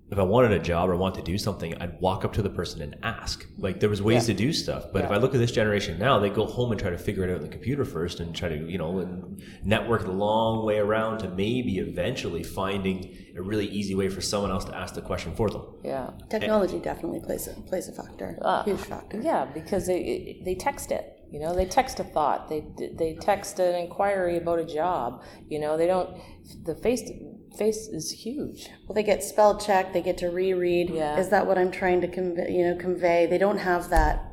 [0.09, 2.49] if I wanted a job or wanted to do something, I'd walk up to the
[2.49, 3.45] person and ask.
[3.57, 4.35] Like there was ways yeah.
[4.35, 4.85] to do stuff.
[4.93, 5.05] But yeah.
[5.07, 7.31] if I look at this generation now, they go home and try to figure it
[7.31, 10.77] out on the computer first and try to, you know, and network the long way
[10.77, 15.01] around to maybe eventually finding a really easy way for someone else to ask the
[15.01, 15.63] question for them.
[15.83, 16.11] Yeah.
[16.29, 18.37] Technology and, definitely plays a plays a factor.
[18.41, 19.19] Uh, huge factor.
[19.19, 21.16] Yeah, because they they text it.
[21.31, 22.47] You know, they text a thought.
[22.47, 25.23] They they text an inquiry about a job.
[25.49, 26.17] You know, they don't
[26.63, 27.09] the face
[27.57, 28.69] face is huge.
[28.87, 29.93] Well, they get spell check.
[29.93, 30.89] They get to reread.
[30.89, 31.17] Yeah.
[31.17, 32.51] Is that what I'm trying to convey?
[32.51, 33.25] You know, convey.
[33.25, 34.23] They don't have that.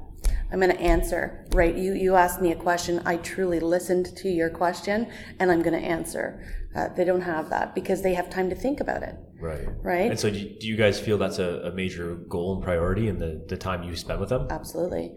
[0.53, 1.47] I'm going to answer.
[1.53, 1.75] Right.
[1.75, 3.03] You you asked me a question.
[3.05, 6.45] I truly listened to your question, and I'm going to answer.
[6.77, 9.17] Uh, they don't have that because they have time to think about it.
[9.41, 9.67] Right.
[9.83, 10.11] Right.
[10.11, 13.45] And so, do you guys feel that's a, a major goal and priority in the
[13.49, 14.47] the time you spend with them?
[14.51, 15.13] Absolutely.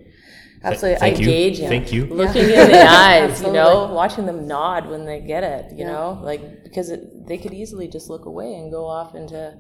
[0.64, 1.00] Absolutely.
[1.00, 1.68] Thank engage you.
[1.68, 2.06] Thank you.
[2.08, 5.92] Looking in the eyes, you know, watching them nod when they get it, you yeah.
[5.92, 9.58] know, like because it, they could easily just look away and go off into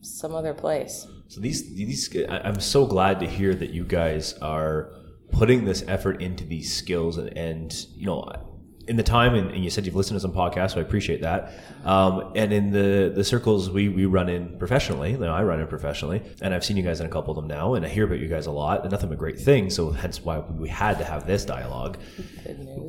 [0.00, 1.06] some other place.
[1.28, 4.92] So these these I'm so glad to hear that you guys are
[5.32, 8.55] putting this effort into these skills and, and you know
[8.88, 11.22] in the time, and, and, you said you've listened to some podcasts, so I appreciate
[11.22, 11.52] that.
[11.84, 15.60] Um, and in the the circles we we run in professionally, you know, I run
[15.60, 17.88] in professionally, and I've seen you guys in a couple of them now, and I
[17.88, 19.74] hear about you guys a lot, and nothing but great things.
[19.74, 21.98] So hence why we had to have this dialogue.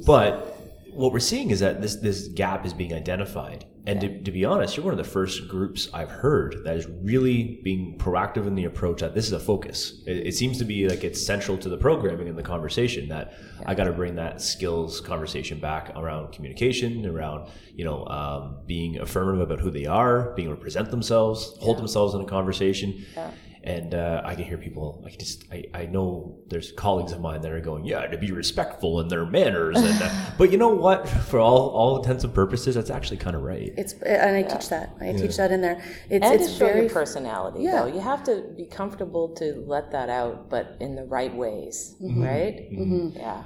[0.05, 0.57] But
[0.91, 4.43] what we're seeing is that this this gap is being identified and to, to, be
[4.43, 8.53] honest, you're one of the first groups I've heard that is really being proactive in
[8.53, 10.03] the approach that this is a focus.
[10.05, 13.33] It, it seems to be like it's central to the programming and the conversation that
[13.57, 13.63] yeah.
[13.65, 18.99] I got to bring that skills conversation back around communication, around you know um, being
[18.99, 21.81] affirmative about who they are, being able to present themselves, hold yeah.
[21.81, 23.05] themselves in a conversation.
[23.15, 23.31] Yeah
[23.67, 25.03] and uh, I can hear people.
[25.05, 28.31] I just I, I know there's colleagues of mine that are going, yeah, to be
[28.31, 31.07] respectful in their manners, and uh, but you know what?
[31.07, 33.73] For all all intents and purposes, that's actually kind of right.
[33.77, 34.47] It's and I yeah.
[34.47, 34.89] teach that.
[34.99, 35.17] I yeah.
[35.17, 35.81] teach that in there.
[36.09, 37.63] It's and it's to show very your personality.
[37.63, 37.81] Yeah.
[37.81, 41.95] though you have to be comfortable to let that out, but in the right ways,
[42.01, 42.23] mm-hmm.
[42.23, 42.71] right?
[42.71, 43.17] Mm-hmm.
[43.17, 43.43] Yeah.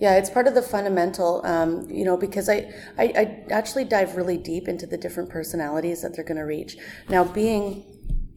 [0.00, 4.16] Yeah, it's part of the fundamental, um, you know, because I, I, I actually dive
[4.16, 6.76] really deep into the different personalities that they're going to reach.
[7.08, 7.84] Now, being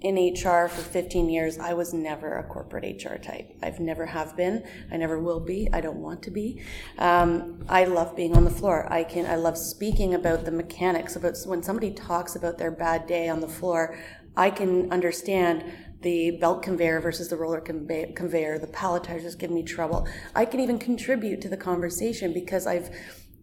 [0.03, 3.57] in HR for 15 years, I was never a corporate HR type.
[3.63, 4.63] I've never have been.
[4.91, 5.69] I never will be.
[5.71, 6.61] I don't want to be.
[6.97, 8.91] Um, I love being on the floor.
[8.91, 9.25] I can.
[9.25, 11.15] I love speaking about the mechanics.
[11.15, 13.97] About when somebody talks about their bad day on the floor,
[14.35, 15.63] I can understand
[16.01, 18.59] the belt conveyor versus the roller conveyor.
[18.59, 20.05] The palletizers give me trouble.
[20.35, 22.89] I can even contribute to the conversation because I've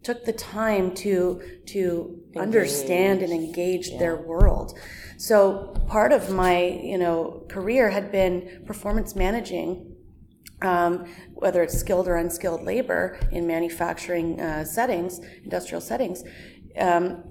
[0.03, 2.41] took the time to to engage.
[2.41, 3.99] understand and engage yeah.
[3.99, 4.77] their world.
[5.17, 9.95] So part of my, you know, career had been performance managing,
[10.63, 16.23] um, whether it's skilled or unskilled labor in manufacturing uh, settings, industrial settings.
[16.77, 17.30] Um,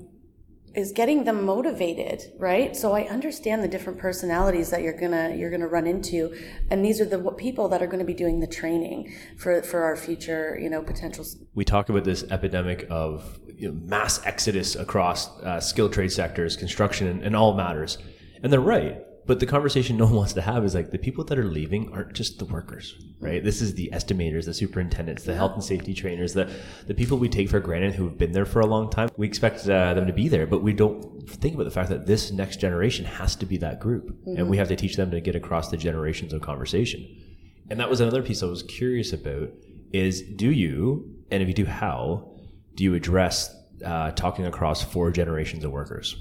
[0.75, 2.77] is getting them motivated right?
[2.77, 6.35] So i understand the different personalities that you're gonna you're gonna run into.
[6.71, 9.83] And these are the people that are going to be doing the training for for
[9.83, 14.77] our future you know potentials we talk about this epidemic of you know, mass exodus
[14.77, 17.99] across uh, skilled trade sectors construction and, and all matters.
[18.43, 21.23] And they're right but the conversation no one wants to have is like the people
[21.23, 23.45] that are leaving aren't just the workers, right?
[23.45, 26.51] This is the estimators, the superintendents, the health and safety trainers, the
[26.89, 29.09] the people we take for granted who have been there for a long time.
[29.17, 32.07] We expect uh, them to be there, but we don't think about the fact that
[32.07, 35.21] this next generation has to be that group, and we have to teach them to
[35.21, 37.07] get across the generations of conversation.
[37.71, 39.51] And that was another piece I was curious about:
[39.93, 42.33] is do you, and if you do, how
[42.75, 46.17] do you address uh, talking across four generations of workers?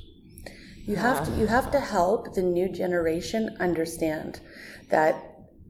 [0.89, 4.39] You have to you have to help the new generation understand
[4.89, 5.13] that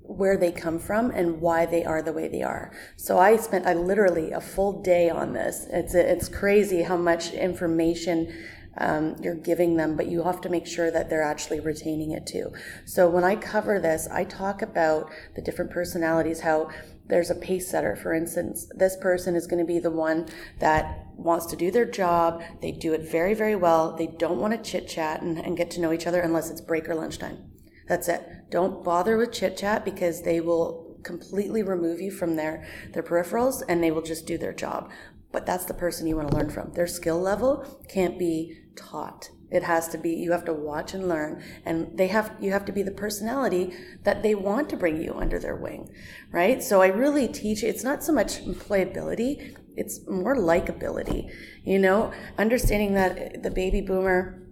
[0.04, 2.72] where they come from and why they are the way they are.
[2.96, 5.68] So I spent I literally a full day on this.
[5.72, 8.34] It's it's crazy how much information
[8.78, 12.26] um, you're giving them, but you have to make sure that they're actually retaining it
[12.26, 12.54] too.
[12.86, 16.70] So when I cover this, I talk about the different personalities, how
[17.10, 18.72] there's a pace setter, for instance.
[18.76, 20.28] This person is going to be the one
[20.60, 22.42] that wants to do their job.
[22.62, 23.96] They do it very, very well.
[23.96, 26.62] They don't want to chit chat and, and get to know each other unless it's
[26.62, 27.52] break or lunchtime.
[27.88, 28.24] That's it.
[28.52, 33.64] Don't bother with chit chat because they will completely remove you from their, their peripherals
[33.68, 34.92] and they will just do their job.
[35.32, 36.74] But that's the person you want to learn from.
[36.74, 39.32] Their skill level can't be taught.
[39.52, 42.66] It has to be you have to watch and learn and they have you have
[42.66, 45.92] to be the personality that they want to bring you under their wing,
[46.32, 46.62] right?
[46.62, 51.32] So I really teach it's not so much employability, it's more likability.
[51.64, 54.49] You know, understanding that the baby boomer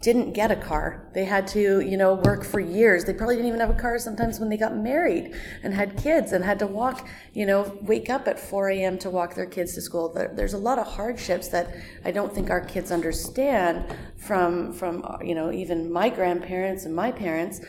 [0.00, 1.10] didn't get a car.
[1.14, 3.04] They had to, you know, work for years.
[3.04, 6.32] They probably didn't even have a car sometimes when they got married and had kids
[6.32, 8.98] and had to walk, you know, wake up at 4 a.m.
[8.98, 10.12] to walk their kids to school.
[10.34, 15.34] There's a lot of hardships that I don't think our kids understand from, from, you
[15.34, 17.60] know, even my grandparents and my parents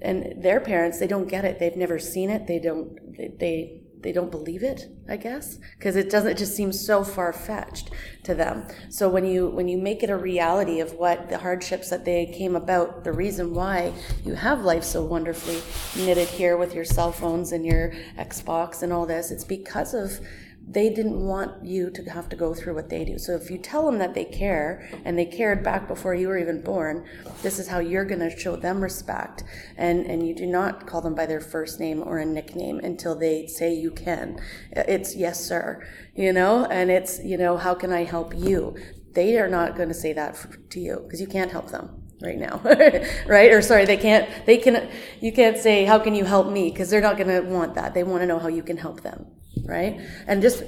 [0.00, 1.00] and their parents.
[1.00, 1.58] They don't get it.
[1.58, 2.46] They've never seen it.
[2.46, 6.84] They don't, they, they don't believe it i guess because it doesn't it just seems
[6.84, 7.90] so far-fetched
[8.24, 8.66] to them.
[8.88, 12.26] So when you when you make it a reality of what the hardships that they
[12.26, 13.92] came about the reason why
[14.24, 15.60] you have life so wonderfully
[16.04, 20.20] knitted here with your cell phones and your xbox and all this it's because of
[20.66, 23.18] they didn't want you to have to go through what they do.
[23.18, 26.38] So if you tell them that they care and they cared back before you were
[26.38, 27.06] even born,
[27.42, 29.44] this is how you're going to show them respect.
[29.76, 33.14] And and you do not call them by their first name or a nickname until
[33.14, 34.40] they say you can.
[34.72, 38.76] It's yes sir, you know, and it's you know how can I help you?
[39.12, 40.36] They are not going to say that
[40.70, 42.60] to you because you can't help them right now
[43.26, 44.88] right or sorry they can't they can
[45.20, 47.92] you can't say how can you help me because they're not going to want that
[47.92, 49.26] they want to know how you can help them
[49.64, 50.00] right?
[50.26, 50.62] And just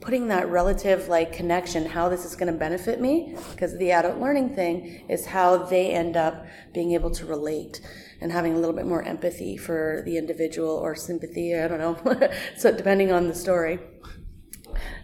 [0.00, 4.18] putting that relative like connection, how this is going to benefit me, because the adult
[4.18, 7.80] learning thing is how they end up being able to relate
[8.20, 12.30] and having a little bit more empathy for the individual or sympathy, I don't know.
[12.56, 13.80] so depending on the story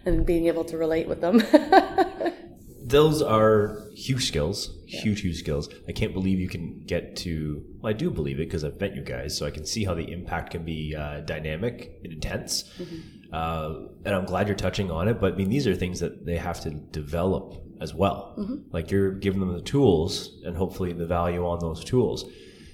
[0.05, 1.41] and being able to relate with them.
[2.87, 5.69] Those are huge skills, huge, huge skills.
[5.87, 7.63] I can't believe you can get to.
[7.79, 9.95] Well, I do believe it because I've met you guys, so I can see how
[9.95, 12.63] the impact can be uh, dynamic and intense.
[12.77, 13.33] Mm-hmm.
[13.33, 15.19] Uh, and I'm glad you're touching on it.
[15.19, 18.35] But I mean, these are things that they have to develop as well.
[18.37, 18.55] Mm-hmm.
[18.71, 22.25] Like you're giving them the tools and hopefully the value on those tools.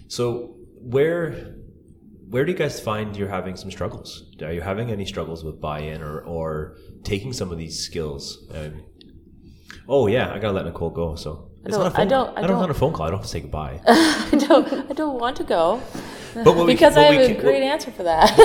[0.10, 1.56] So where
[2.32, 4.24] where do you guys find you're having some struggles?
[4.42, 8.48] Are you having any struggles with buy-in or, or taking some of these skills?
[8.54, 8.84] Um,
[9.88, 11.16] Oh yeah, I gotta let Nicole go.
[11.16, 12.02] So it's not a phone.
[12.02, 12.38] I don't.
[12.38, 12.72] I, I don't, don't.
[12.72, 13.06] a phone call.
[13.06, 13.80] I don't have to say goodbye.
[13.88, 14.92] I don't.
[14.92, 15.82] I don't want to go.
[16.34, 18.38] But because we, I have can, a great answer for that.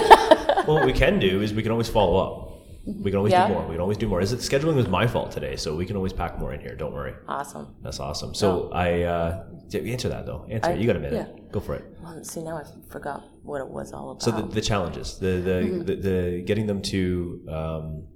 [0.67, 2.43] well, what we can do is we can always follow up.
[2.85, 3.49] We can always yeah.
[3.49, 3.67] do more.
[3.67, 4.21] We can always do more.
[4.21, 6.77] Is it scheduling was my fault today, so we can always pack more in here.
[6.77, 7.15] Don't worry.
[7.27, 7.75] Awesome.
[7.83, 8.35] That's awesome.
[8.35, 8.77] So oh.
[8.77, 10.47] I uh, answer that though.
[10.51, 10.81] Answer I, it.
[10.81, 11.29] You got a minute.
[11.29, 11.51] Yeah.
[11.51, 11.85] Go for it.
[12.03, 14.23] Well, see now I forgot what it was all about.
[14.23, 15.85] So the, the challenges, the the, mm-hmm.
[15.85, 17.47] the, the getting them to.
[17.49, 18.07] Um,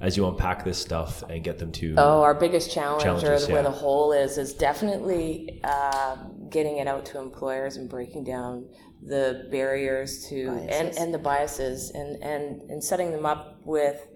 [0.00, 3.52] as you unpack this stuff and get them to oh our biggest challenge or yeah.
[3.52, 6.16] where the hole is is definitely uh,
[6.50, 8.68] getting it out to employers and breaking down
[9.02, 14.06] the barriers to and, and the biases and, and and setting them up with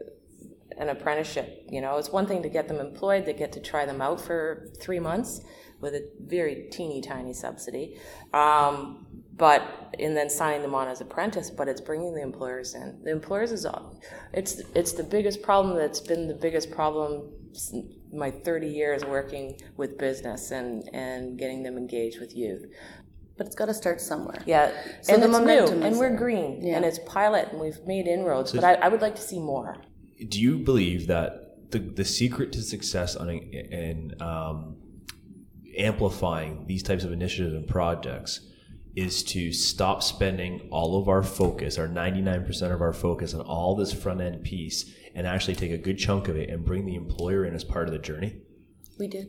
[0.76, 3.84] an apprenticeship you know it's one thing to get them employed they get to try
[3.84, 5.40] them out for three months
[5.80, 7.98] with a very teeny tiny subsidy
[8.34, 9.06] um,
[9.40, 13.10] but and then signing them on as apprentice but it's bringing the employers in the
[13.10, 13.66] employers is
[14.34, 17.32] it's it's the biggest problem that's been the biggest problem
[18.12, 22.66] my 30 years working with business and and getting them engaged with youth
[23.36, 24.42] but it's got to start somewhere.
[24.44, 26.76] Yeah, so and it's new, and we're green, yeah.
[26.76, 28.50] and it's pilot, and we've made inroads.
[28.50, 29.78] So but I, I, would like to see more.
[30.28, 34.76] Do you believe that the the secret to success on in um,
[35.78, 38.40] amplifying these types of initiatives and projects
[38.96, 43.76] is to stop spending all of our focus, our 99% of our focus on all
[43.76, 46.94] this front end piece and actually take a good chunk of it and bring the
[46.96, 48.36] employer in as part of the journey?
[48.98, 49.28] We did.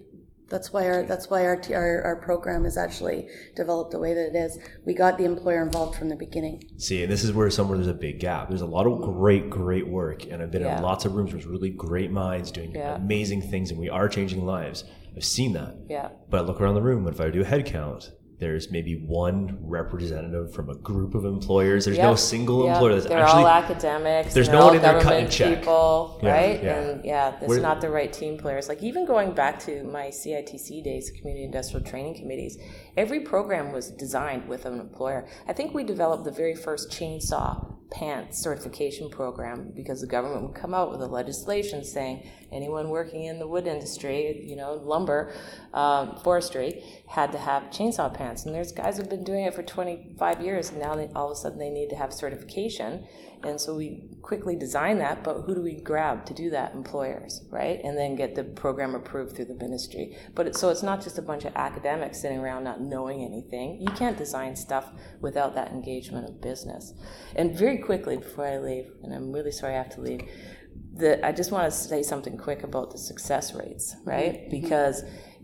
[0.49, 4.27] That's why our that's why our, our our program is actually developed the way that
[4.27, 4.59] it is.
[4.85, 6.63] We got the employer involved from the beginning.
[6.77, 8.49] See, and this is where somewhere there's a big gap.
[8.49, 10.75] There's a lot of great, great work, and I've been Yeah.
[10.77, 12.95] in lots of rooms with really great minds doing Yeah.
[12.95, 14.83] amazing things, and we are changing lives.
[15.15, 15.77] I've seen that.
[15.89, 16.09] Yeah.
[16.29, 18.11] But I look around the room, and if I do a head count,
[18.41, 21.85] there's maybe one representative from a group of employers.
[21.85, 22.73] There's no single Yep.
[22.73, 24.33] employer that's they're actually all academics.
[24.33, 25.59] there's no one in there cutting check.
[25.59, 26.63] people, Yeah, right?
[26.63, 26.79] yeah.
[26.79, 28.67] And yeah, it's Where- not the right team players.
[28.67, 32.57] Like even going back to my CITC days, community industrial training committees,
[32.97, 35.27] every program was designed with an employer.
[35.47, 40.55] I think we developed the very first chainsaw pants certification program because the government would
[40.55, 45.33] come out with a legislation saying anyone working in the wood industry, you know, lumber,
[45.73, 48.45] um, forestry, had to have chainsaw pants.
[48.45, 51.33] And there's guys who've been doing it for 25 years, and now they, all of
[51.33, 53.05] a sudden they need to have certification.
[53.43, 56.73] And so we quickly design that, but who do we grab to do that?
[56.73, 57.79] Employers, right?
[57.83, 60.15] And then get the program approved through the ministry.
[60.35, 63.81] But it, so it's not just a bunch of academics sitting around not knowing anything.
[63.81, 66.93] You can't design stuff without that engagement of business.
[67.35, 70.21] And very quickly before I leave, and I'm really sorry I have to leave,
[70.93, 74.33] the, I just want to say something quick about the success rates, right?
[74.33, 74.49] Mm-hmm.
[74.49, 75.03] Because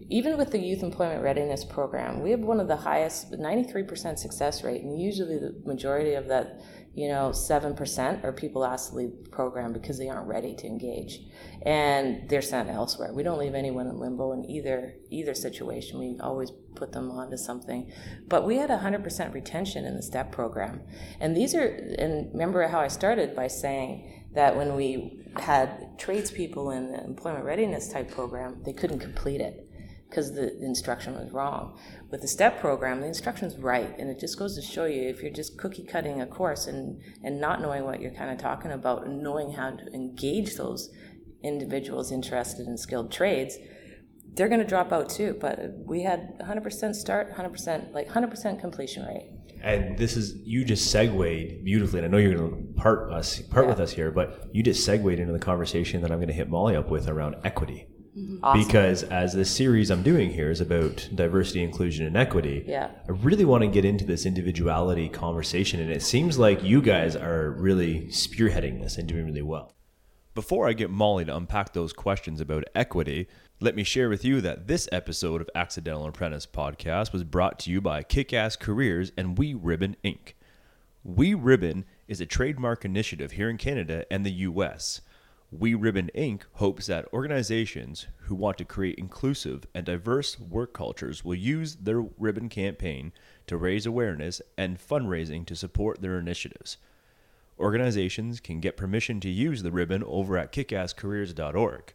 [0.09, 4.63] even with the Youth Employment Readiness Program, we have one of the highest, 93% success
[4.63, 6.61] rate, and usually the majority of that,
[6.97, 10.65] you know, 7% are people asked to leave the program because they aren't ready to
[10.65, 11.19] engage.
[11.61, 13.13] And they're sent elsewhere.
[13.13, 15.99] We don't leave anyone in limbo in either either situation.
[15.99, 17.91] We always put them onto something.
[18.27, 20.81] But we had 100% retention in the STEP program.
[21.19, 26.71] And these are, and remember how I started by saying that when we had tradespeople
[26.71, 29.66] in the employment readiness type program, they couldn't complete it
[30.09, 31.77] because the instruction was wrong.
[32.09, 35.21] With the STEP program, the instruction's right, and it just goes to show you if
[35.21, 38.71] you're just cookie cutting a course and, and not knowing what you're kind of talking
[38.71, 40.89] about and knowing how to engage those
[41.43, 43.57] individuals interested in skilled trades,
[44.33, 45.35] they're going to drop out too.
[45.39, 49.31] But we had 100% start, 100% like 100% completion rate.
[49.61, 53.41] And this is you just segued beautifully, and I know you're going to part us
[53.41, 56.33] part with us here, but you just segued into the conversation that I'm going to
[56.33, 57.87] hit Molly up with around equity.
[58.17, 58.43] Mm-hmm.
[58.43, 58.65] Awesome.
[58.67, 62.89] Because as this series I'm doing here is about diversity, inclusion, and equity, Yeah.
[63.07, 67.15] I really want to get into this individuality conversation, and it seems like you guys
[67.15, 69.73] are really spearheading this and doing really well.
[70.33, 73.27] Before I get Molly to unpack those questions about equity,
[73.59, 77.71] let me share with you that this episode of Accidental Apprentice Podcast was brought to
[77.71, 80.33] you by Kick Ass Careers and We Ribbon Inc.
[81.03, 85.01] We Ribbon is a trademark initiative here in Canada and the US.
[85.51, 86.41] We Ribbon Inc.
[86.55, 92.01] hopes that organizations who want to create inclusive and diverse work cultures will use their
[92.01, 93.13] ribbon campaign
[93.45, 96.75] to raise awareness and fundraising to support their initiatives.
[97.57, 101.93] Organizations can get permission to use the ribbon over at kickasscareers.org.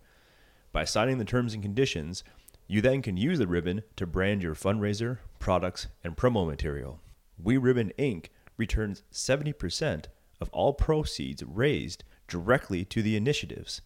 [0.72, 2.24] By signing the terms and conditions,
[2.66, 7.00] you then can use the ribbon to brand your fundraiser, products, and promo material.
[7.38, 8.28] We Ribbon Inc.
[8.56, 10.06] returns 70%
[10.40, 13.82] of all proceeds raised directly to the initiatives.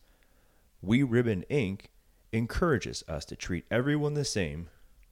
[0.80, 1.86] We Ribbon Inc.
[2.32, 4.68] encourages us to treat everyone the same,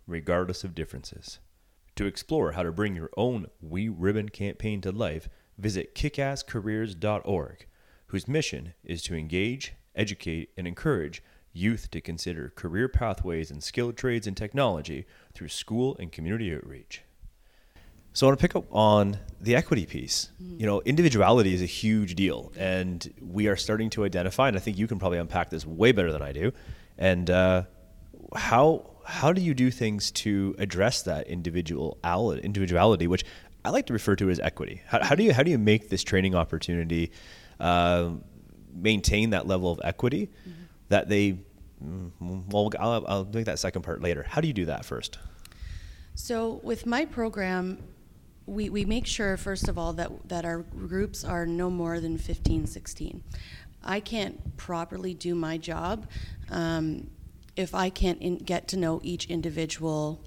[0.06, 1.40] regardless of differences.
[1.96, 5.28] To explore how to bring your own We Ribbon campaign to life,
[5.58, 7.66] visit kickasscareers.org,
[8.06, 11.20] whose mission is to engage, educate, and encourage
[11.52, 17.02] youth to consider career pathways in skilled trades and technology through school and community outreach.
[18.14, 20.30] So I want to pick up on the equity piece.
[20.38, 24.46] You know, individuality is a huge deal, and we are starting to identify.
[24.46, 26.52] And I think you can probably unpack this way better than I do.
[26.96, 27.64] And uh,
[28.36, 33.24] how how do you do things to address that individual individuality, which
[33.64, 34.82] I like to refer to as equity?
[34.86, 37.10] How, how do you how do you make this training opportunity
[37.58, 38.10] uh,
[38.72, 40.30] maintain that level of equity
[40.88, 41.38] that they?
[41.84, 44.24] mm, Well, I'll, I'll make that second part later.
[44.28, 45.18] How do you do that first?
[46.14, 47.82] So with my program,
[48.46, 52.18] we, we make sure, first of all, that, that our groups are no more than
[52.18, 53.22] 15, 16.
[53.82, 56.06] I can't properly do my job
[56.50, 57.10] um,
[57.56, 60.20] if I can't in, get to know each individual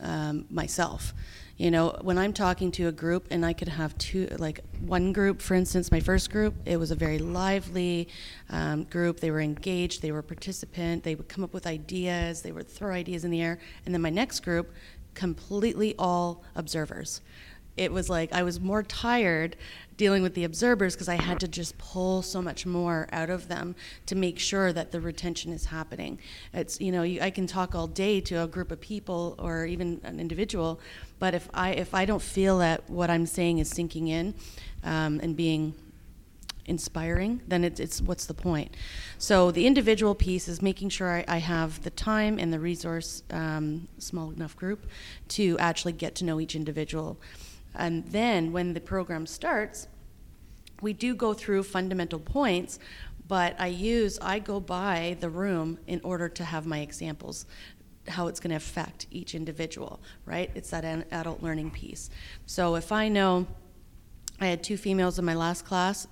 [0.00, 1.14] um, myself.
[1.56, 5.12] You know, when I'm talking to a group and I could have two, like one
[5.12, 8.08] group, for instance, my first group, it was a very lively
[8.50, 9.20] um, group.
[9.20, 12.92] They were engaged, they were participant, they would come up with ideas, they would throw
[12.92, 13.58] ideas in the air.
[13.84, 14.72] And then my next group,
[15.14, 17.20] completely all observers.
[17.76, 19.56] It was like I was more tired
[19.96, 23.48] dealing with the observers because I had to just pull so much more out of
[23.48, 23.74] them
[24.06, 26.18] to make sure that the retention is happening.
[26.52, 29.64] It's you know you, I can talk all day to a group of people or
[29.64, 30.80] even an individual,
[31.18, 34.34] but if I if I don't feel that what I'm saying is sinking in
[34.84, 35.74] um, and being
[36.66, 38.76] inspiring, then it's, it's what's the point?
[39.18, 43.22] So the individual piece is making sure I, I have the time and the resource,
[43.30, 44.86] um, small enough group,
[45.28, 47.18] to actually get to know each individual.
[47.74, 49.88] And then when the program starts,
[50.80, 52.78] we do go through fundamental points,
[53.28, 57.46] but I use, I go by the room in order to have my examples,
[58.08, 60.50] how it's going to affect each individual, right?
[60.54, 62.10] It's that an adult learning piece.
[62.46, 63.46] So if I know
[64.40, 66.08] I had two females in my last class,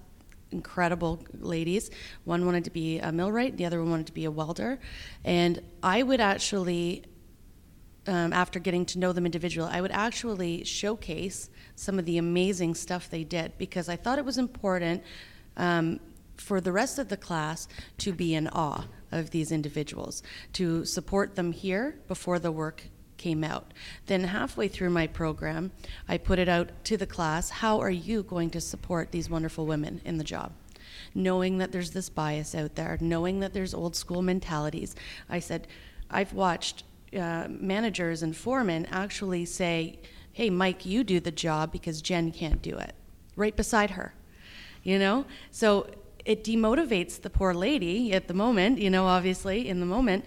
[0.53, 1.91] incredible ladies.
[2.25, 4.79] One wanted to be a millwright, the other one wanted to be a welder.
[5.25, 7.05] And I would actually,
[8.07, 12.75] um, after getting to know them individually, I would actually showcase some of the amazing
[12.75, 15.03] stuff they did because I thought it was important
[15.57, 16.01] um,
[16.37, 20.23] for the rest of the class to be in awe of these individuals,
[20.55, 22.85] to support them here before the work
[23.19, 23.75] came out.
[24.07, 25.73] Then, halfway through my program,
[26.09, 29.67] I put it out to the class how are you going to support these wonderful
[29.67, 30.53] women in the job?
[31.15, 34.97] Knowing that there's this bias out there, knowing that there's old school mentalities.
[35.29, 35.67] I said,
[36.11, 36.85] I've watched
[37.17, 39.99] uh, managers and foremen actually say,
[40.33, 42.95] hey, Mike, you do the job because Jen can't do it,
[43.37, 44.15] right beside her.
[44.83, 45.27] You know?
[45.51, 45.89] So
[46.25, 50.25] it demotivates the poor lady at the moment, you know, obviously, in the moment,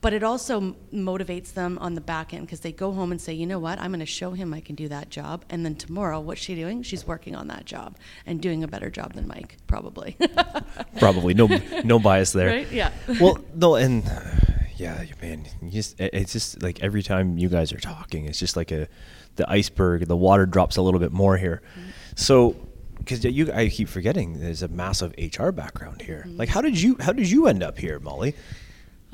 [0.00, 3.32] but it also motivates them on the back end because they go home and say,
[3.32, 5.44] you know what, I'm going to show him I can do that job.
[5.50, 6.82] And then tomorrow, what's she doing?
[6.82, 10.16] She's working on that job and doing a better job than Mike, probably.
[10.98, 11.48] Probably no
[11.84, 12.48] no bias there.
[12.48, 12.72] right?
[12.72, 12.90] Yeah.
[13.20, 14.04] well, no, and
[14.76, 18.56] yeah, man, you just it's just like every time you guys are talking, it's just
[18.56, 18.88] like a
[19.36, 20.06] the iceberg.
[20.06, 21.62] The water drops a little bit more here.
[21.78, 21.90] Mm-hmm.
[22.14, 22.56] So,
[22.98, 26.24] because you, I keep forgetting, there's a massive HR background here.
[26.26, 26.36] Mm-hmm.
[26.38, 28.34] Like, how did you how did you end up here, Molly?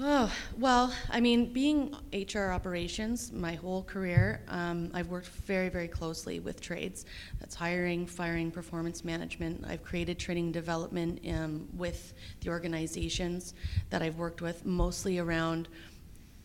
[0.04, 5.86] Oh, well, I mean, being HR operations my whole career, um, I've worked very, very
[5.86, 7.06] closely with trades.
[7.38, 9.64] That's hiring, firing, performance management.
[9.64, 13.54] I've created training development um, with the organizations
[13.90, 15.68] that I've worked with, mostly around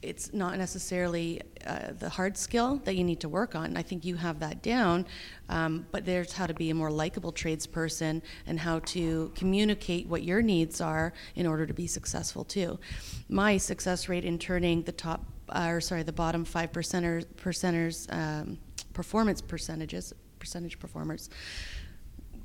[0.08, 3.76] it's not necessarily uh, the hard skill that you need to work on.
[3.76, 5.06] I think you have that down,
[5.50, 10.24] um, but there's how to be a more likable tradesperson and how to communicate what
[10.24, 12.80] your needs are in order to be successful too.
[13.28, 18.12] My success rate in turning the top, uh, or sorry, the bottom five percenters, percenters
[18.14, 18.58] um,
[18.94, 21.30] performance percentages, percentage performers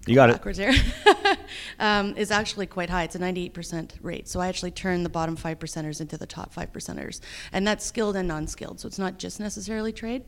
[0.07, 0.75] you got backwards it.
[0.75, 1.37] here,
[1.79, 3.05] um, is actually quite high.
[3.05, 4.29] It's a 98% rate.
[4.29, 7.21] So I actually turn the bottom five percenters into the top five percenters.
[7.53, 8.81] And that's skilled and non skilled.
[8.81, 10.25] So it's not just necessarily trade.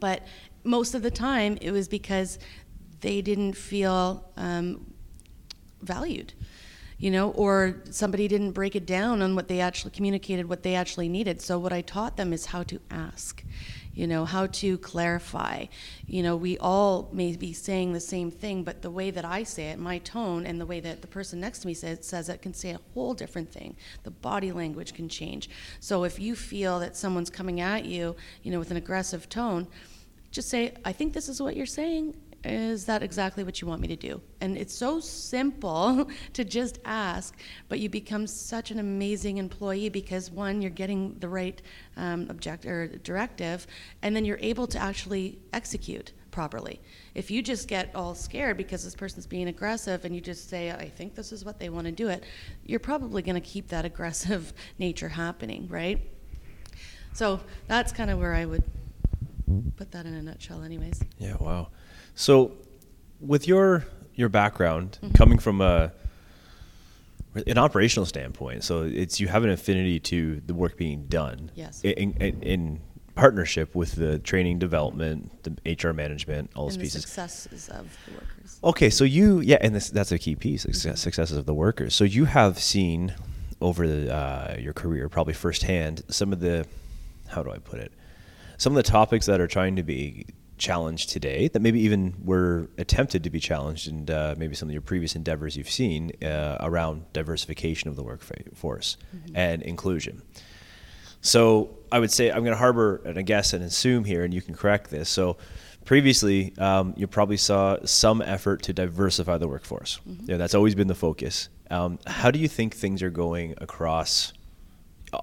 [0.00, 0.26] But
[0.64, 2.38] most of the time, it was because
[3.00, 4.92] they didn't feel um,
[5.82, 6.34] valued
[7.00, 10.74] you know, or somebody didn't break it down on what they actually communicated, what they
[10.74, 11.40] actually needed.
[11.40, 13.42] So, what I taught them is how to ask
[13.94, 15.66] you know, how to clarify.
[16.06, 19.42] You know, we all may be saying the same thing, but the way that I
[19.42, 22.28] say it, my tone, and the way that the person next to me says, says
[22.28, 23.76] it can say a whole different thing.
[24.04, 25.50] The body language can change.
[25.80, 29.66] So if you feel that someone's coming at you, you know, with an aggressive tone,
[30.30, 33.80] just say, I think this is what you're saying, is that exactly what you want
[33.80, 34.20] me to do?
[34.40, 37.36] And it's so simple to just ask,
[37.68, 41.60] but you become such an amazing employee because one, you're getting the right
[41.96, 43.66] um, object or directive,
[44.02, 46.80] and then you're able to actually execute properly.
[47.14, 50.70] If you just get all scared because this person's being aggressive and you just say,
[50.70, 52.24] I think this is what they want to do it,
[52.64, 56.00] you're probably going to keep that aggressive nature happening, right?
[57.12, 58.62] So that's kind of where I would
[59.76, 61.02] put that in a nutshell, anyways.
[61.18, 61.68] Yeah, wow.
[62.20, 62.52] So,
[63.18, 65.14] with your your background mm-hmm.
[65.14, 65.90] coming from a
[67.46, 71.50] an operational standpoint, so it's you have an affinity to the work being done.
[71.54, 71.80] Yes.
[71.82, 72.80] In, in, in
[73.14, 77.02] partnership with the training development, the HR management, all those and pieces.
[77.04, 78.60] successes of the workers.
[78.64, 80.96] Okay, so you yeah, and this, that's a key piece, mm-hmm.
[80.96, 81.94] successes of the workers.
[81.94, 83.14] So you have seen
[83.62, 86.66] over the, uh, your career, probably firsthand, some of the
[87.28, 87.92] how do I put it,
[88.58, 90.26] some of the topics that are trying to be
[90.60, 94.72] challenged today that maybe even were attempted to be challenged and uh, maybe some of
[94.72, 99.36] your previous endeavors you've seen uh, around diversification of the workforce mm-hmm.
[99.36, 100.22] and inclusion.
[101.22, 104.32] So I would say I'm going to harbor and a guess and assume here, and
[104.32, 105.08] you can correct this.
[105.08, 105.38] So
[105.84, 110.00] previously, um, you probably saw some effort to diversify the workforce.
[110.08, 110.30] Mm-hmm.
[110.30, 111.48] Yeah, that's always been the focus.
[111.70, 114.32] Um, how do you think things are going across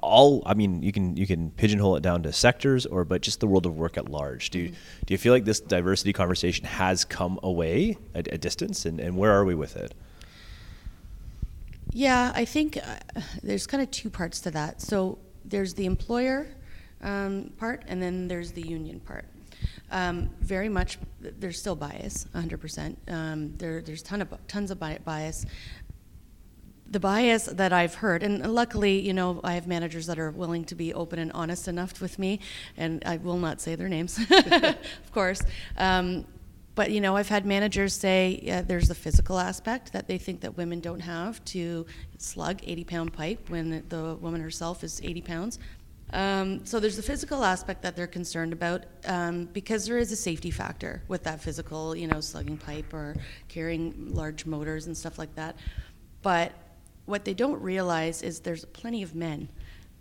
[0.01, 3.39] all i mean you can you can pigeonhole it down to sectors or but just
[3.39, 5.05] the world of work at large do you, mm-hmm.
[5.05, 9.15] do you feel like this diversity conversation has come away a, a distance and, and
[9.15, 9.93] where are we with it
[11.91, 16.47] yeah i think uh, there's kind of two parts to that so there's the employer
[17.01, 19.25] um, part and then there's the union part
[19.89, 22.95] Um, very much, there's still bias, 100%.
[23.07, 25.45] Um, there, there's ton of tons of bias.
[26.89, 30.63] The bias that I've heard, and luckily, you know, I have managers that are willing
[30.65, 32.39] to be open and honest enough with me,
[32.77, 35.41] and I will not say their names, of course.
[35.77, 36.25] Um,
[36.77, 40.41] but you know, I've had managers say yeah, there's the physical aspect that they think
[40.41, 41.88] that women don't have to
[42.19, 45.59] slug 80 pound pipe when the woman herself is 80 pounds.
[46.13, 50.15] Um, so there's the physical aspect that they're concerned about um, because there is a
[50.15, 53.15] safety factor with that physical, you know, slugging pipe or
[53.47, 55.57] carrying large motors and stuff like that.
[56.21, 56.53] But
[57.08, 59.49] what they don't realize is there's plenty of men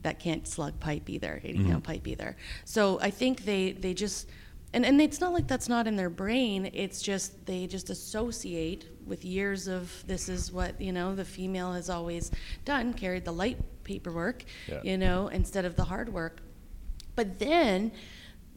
[0.03, 1.71] that can't slug pipe either, 80 mm-hmm.
[1.71, 2.37] pound pipe either.
[2.65, 4.29] So I think they they just
[4.75, 8.89] and and it's not like that's not in their brain it's just they just associate
[9.07, 12.31] with years of this is what you know the female has always
[12.65, 14.81] done carried the light paperwork yeah.
[14.83, 16.41] you know instead of the hard work
[17.15, 17.93] but then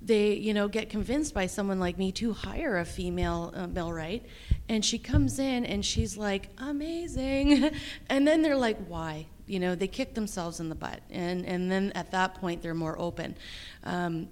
[0.02, 4.26] they you know get convinced by someone like me to hire a female uh, millwright
[4.70, 7.72] and she comes in and she's like amazing
[8.10, 11.70] and then they're like why you know they kick themselves in the butt and and
[11.70, 13.36] then at that point they're more open
[13.84, 14.30] um,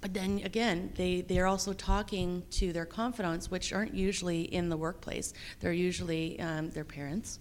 [0.00, 4.76] but then again, they, they're also talking to their confidants, which aren't usually in the
[4.76, 5.34] workplace.
[5.60, 7.38] They're usually um, their parents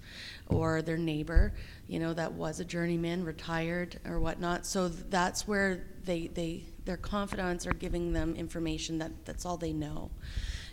[0.48, 1.54] or their neighbor,
[1.88, 4.66] you know, that was a journeyman, retired or whatnot.
[4.66, 9.74] So that's where they, they their confidants are giving them information that that's all they
[9.74, 10.10] know.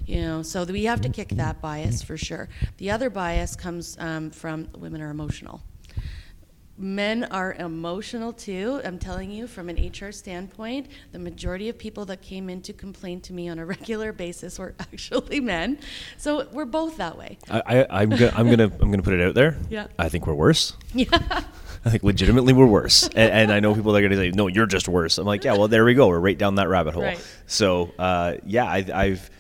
[0.07, 2.49] You know, so we have to kick that bias for sure.
[2.79, 5.63] The other bias comes um, from women are emotional
[6.79, 8.81] men are emotional too.
[8.85, 12.73] I'm telling you, from an HR standpoint, the majority of people that came in to
[12.73, 15.79] complain to me on a regular basis were actually men.
[16.19, 17.39] So we're both that way.
[17.51, 19.57] I, I, am gonna, I'm gonna, I'm gonna put it out there.
[19.71, 19.87] Yeah.
[19.99, 20.75] I think we're worse.
[20.95, 21.43] Yeah.
[21.85, 24.49] I think legitimately we're worse, and, and, I know people are going to say, "No,
[24.49, 26.09] you're just worse." I'm like, "Yeah, well, there we go.
[26.09, 27.25] We're right down that rabbit hole." Right.
[27.47, 29.31] So, uh, yeah, I, I've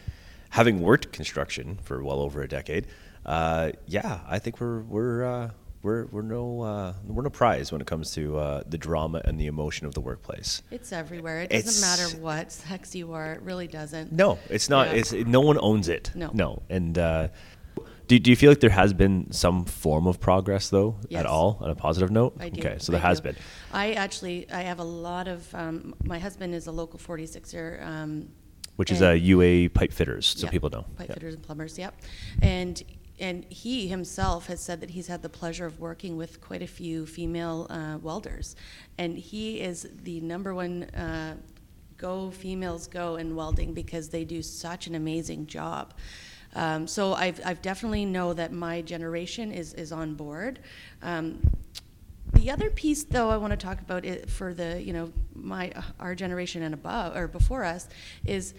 [0.56, 2.86] having worked construction for well over a decade.
[3.26, 5.50] Uh, yeah, I think we're we're uh,
[5.82, 9.38] we're we're no uh, we're no prize when it comes to uh, the drama and
[9.38, 10.62] the emotion of the workplace.
[10.70, 11.40] It's everywhere.
[11.40, 13.34] It doesn't it's, matter what sex you are.
[13.34, 14.12] It really doesn't.
[14.12, 14.88] No, it's not.
[14.88, 15.00] Yeah.
[15.00, 16.10] It's no one owns it.
[16.14, 16.62] No, no.
[16.70, 17.28] And uh,
[18.06, 21.20] do do you feel like there has been some form of progress though yes.
[21.20, 22.34] at all on a positive note?
[22.40, 22.60] I do.
[22.60, 23.24] Okay, so there I has do.
[23.24, 23.36] been.
[23.74, 25.54] I actually I have a lot of.
[25.54, 27.84] Um, my husband is a local 46er.
[27.84, 28.28] Um,
[28.76, 30.84] which is a UA pipe fitters, so people know.
[30.96, 31.94] Pipe fitters and plumbers, yep.
[32.42, 32.82] And
[33.18, 36.66] and he himself has said that he's had the pleasure of working with quite a
[36.66, 38.56] few female uh, welders,
[38.98, 41.36] and he is the number one uh,
[41.96, 45.94] go females go in welding because they do such an amazing job.
[46.54, 50.60] Um, so I've, I've definitely know that my generation is is on board.
[51.02, 51.38] Um,
[52.32, 55.72] the other piece, though, I want to talk about it for the you know my
[56.00, 57.88] our generation and above or before us
[58.24, 58.54] is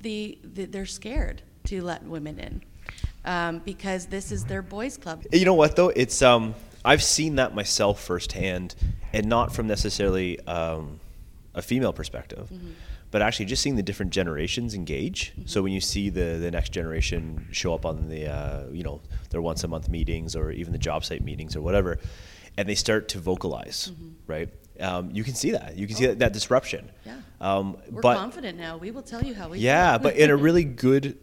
[0.00, 2.62] the, the they're scared to let women in
[3.24, 5.24] um, because this is their boys' club.
[5.32, 5.88] You know what though?
[5.88, 8.74] It's um, I've seen that myself firsthand,
[9.12, 11.00] and not from necessarily um,
[11.54, 12.48] a female perspective.
[12.52, 12.70] Mm-hmm.
[13.10, 15.30] But actually, just seeing the different generations engage.
[15.32, 15.46] Mm-hmm.
[15.46, 19.00] So when you see the the next generation show up on the uh, you know
[19.30, 21.98] their once a month meetings or even the job site meetings or whatever,
[22.56, 24.10] and they start to vocalize, mm-hmm.
[24.26, 24.48] right?
[24.80, 25.76] Um, you can see that.
[25.76, 25.98] You can oh.
[25.98, 26.90] see that, that disruption.
[27.06, 27.16] Yeah.
[27.40, 28.76] Um, We're but, confident now.
[28.76, 29.58] We will tell you how we.
[29.58, 31.18] Yeah, but in a really good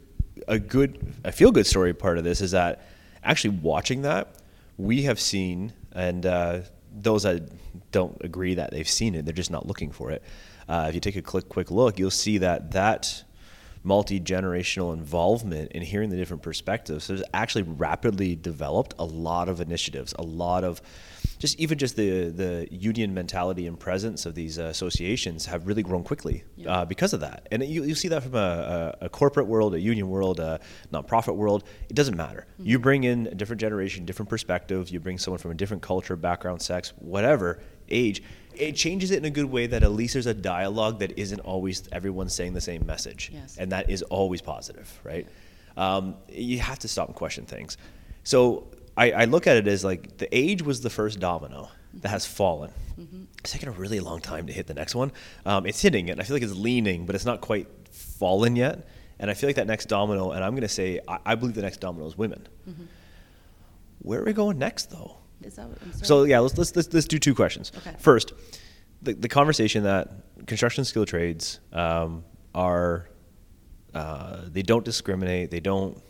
[0.48, 2.86] a good, a feel good story part of this is that
[3.24, 4.36] actually watching that,
[4.78, 6.60] we have seen, and uh,
[6.94, 7.44] those that
[7.92, 10.24] don't agree that they've seen it, they're just not looking for it.
[10.68, 13.24] Uh, if you take a quick, quick look, you'll see that that
[13.84, 19.60] multi generational involvement in hearing the different perspectives has actually rapidly developed a lot of
[19.60, 20.82] initiatives, a lot of
[21.42, 25.82] just even just the the union mentality and presence of these uh, associations have really
[25.82, 26.72] grown quickly yeah.
[26.72, 27.48] uh, because of that.
[27.50, 30.60] And you, you see that from a, a, a, corporate world, a union world, a
[30.94, 31.64] nonprofit world.
[31.89, 32.46] It doesn't matter.
[32.54, 32.70] Mm-hmm.
[32.70, 34.89] You bring in a different generation, different perspective.
[34.92, 38.22] You bring someone from a different culture, background, sex, whatever age.
[38.54, 41.39] It changes it in a good way that at least there's a dialogue that isn't
[41.39, 43.58] always everyone saying the same message, yes.
[43.58, 45.28] and that is always positive, right?
[45.76, 47.78] Um, you have to stop and question things.
[48.24, 48.68] So
[49.02, 52.26] I, I, look at it as like the age was the first domino that has
[52.26, 52.72] fallen.
[52.99, 53.24] Mm-hmm.
[53.39, 55.12] It's taken a really long time to hit the next one.
[55.45, 56.20] Um, it's hitting it.
[56.20, 58.88] I feel like it's leaning, but it's not quite fallen yet.
[59.20, 61.56] And I feel like that next domino, and I'm going to say, I, I, believe
[61.56, 62.47] the next domino is women.
[62.70, 62.84] Mm-hmm.
[63.99, 65.18] Where are we going next, though?
[66.04, 67.72] so yeah, let's, let's, let's let's do two questions.
[67.76, 67.95] Okay.
[67.97, 68.34] First,
[69.02, 70.12] the the conversation that
[70.45, 72.24] construction skill trades um,
[72.54, 73.10] are
[73.93, 75.49] uh, they don't discriminate.
[75.49, 76.02] They don't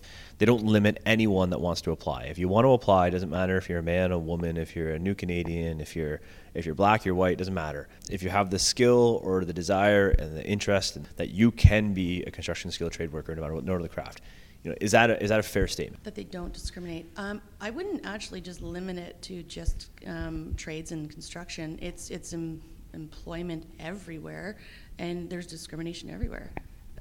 [0.41, 2.23] they don't limit anyone that wants to apply.
[2.23, 4.75] If you want to apply, it doesn't matter if you're a man, a woman, if
[4.75, 6.19] you're a new Canadian, if you're
[6.55, 7.87] if you're black, you're white, doesn't matter.
[8.09, 12.23] If you have the skill or the desire and the interest that you can be
[12.23, 14.21] a construction skilled trade worker no matter what, no matter the craft.
[14.63, 16.03] You know, is that a, is that a fair statement?
[16.05, 17.05] That they don't discriminate.
[17.17, 21.77] Um, I wouldn't actually just limit it to just um, trades and construction.
[21.83, 22.63] It's it's em-
[22.95, 24.57] employment everywhere,
[24.97, 26.51] and there's discrimination everywhere.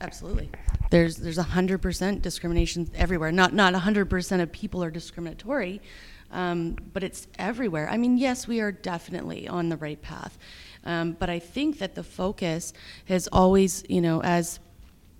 [0.01, 0.51] Absolutely.
[0.91, 3.31] There's there's a hundred percent discrimination everywhere.
[3.31, 5.81] Not not a hundred percent of people are discriminatory,
[6.31, 7.89] um, but it's everywhere.
[7.89, 10.39] I mean, yes, we are definitely on the right path,
[10.85, 12.73] um, but I think that the focus
[13.07, 14.59] has always, you know, as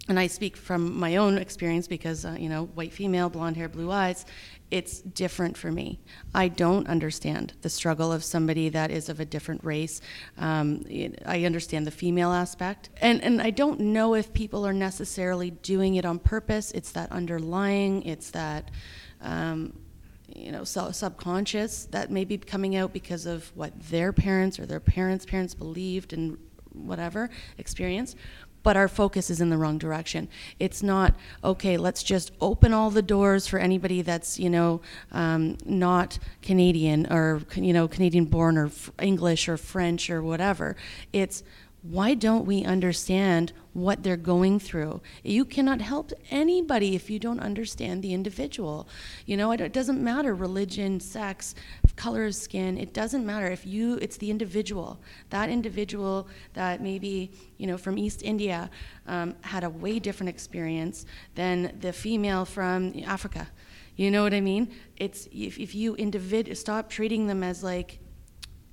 [0.09, 3.69] and I speak from my own experience because, uh, you know, white female, blonde hair,
[3.69, 4.27] blue eyes,
[4.71, 6.01] it's different for me.
[6.35, 10.01] I don't understand the struggle of somebody that is of a different race.
[10.39, 10.85] Um,
[11.27, 12.91] I understand the female aspect.
[13.01, 16.71] And, and I don't know if people are necessarily doing it on purpose.
[16.73, 18.71] It's that underlying, it's that.
[19.21, 19.75] Um,
[20.35, 24.67] you know, so subconscious that may be coming out because of what their parents or
[24.67, 26.39] their parents' parents believed and
[26.73, 28.15] whatever experience
[28.63, 30.29] but our focus is in the wrong direction.
[30.59, 31.77] It's not okay.
[31.77, 34.81] Let's just open all the doors for anybody that's you know
[35.13, 40.77] um, not Canadian or you know Canadian born or English or French or whatever.
[41.13, 41.43] It's
[41.83, 45.01] why don't we understand what they're going through?
[45.25, 48.87] You cannot help anybody if you don't understand the individual.
[49.25, 51.55] You know, it, doesn't matter religion, sex,
[51.97, 52.77] color of skin.
[52.77, 53.99] It doesn't matter if you.
[54.03, 55.01] It's the individual.
[55.31, 58.69] That individual that maybe you know from East India
[59.07, 63.49] um, had a way different experience than the female from Africa.
[63.97, 64.71] You know what I mean?
[64.97, 68.01] It's if, if you individ stop treating them as like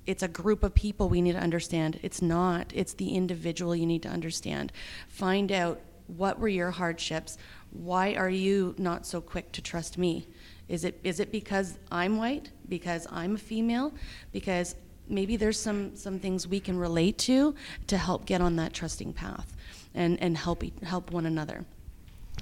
[0.08, 2.00] it's a group of people we need to understand.
[2.02, 2.72] It's not.
[2.74, 4.72] It's the individual you need to understand.
[5.08, 7.36] Find out what were your hardships?
[7.72, 10.26] Why are you not so quick to trust me?
[10.66, 12.50] Is it is it because I'm white?
[12.70, 13.92] Because I'm a female?
[14.32, 14.76] Because
[15.08, 17.54] maybe there's some some things we can relate to
[17.88, 19.54] to help get on that trusting path
[19.94, 21.66] and and help help one another.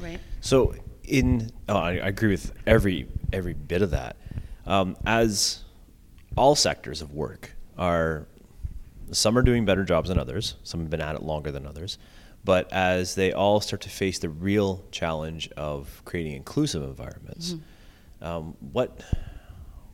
[0.00, 0.20] Right?
[0.40, 4.16] So in oh, I, I agree with every every bit of that.
[4.66, 5.64] Um, as
[6.36, 8.26] all sectors of work, are
[9.12, 10.56] some are doing better jobs than others.
[10.62, 11.98] Some have been at it longer than others.
[12.44, 18.24] But as they all start to face the real challenge of creating inclusive environments, mm-hmm.
[18.24, 19.02] um, what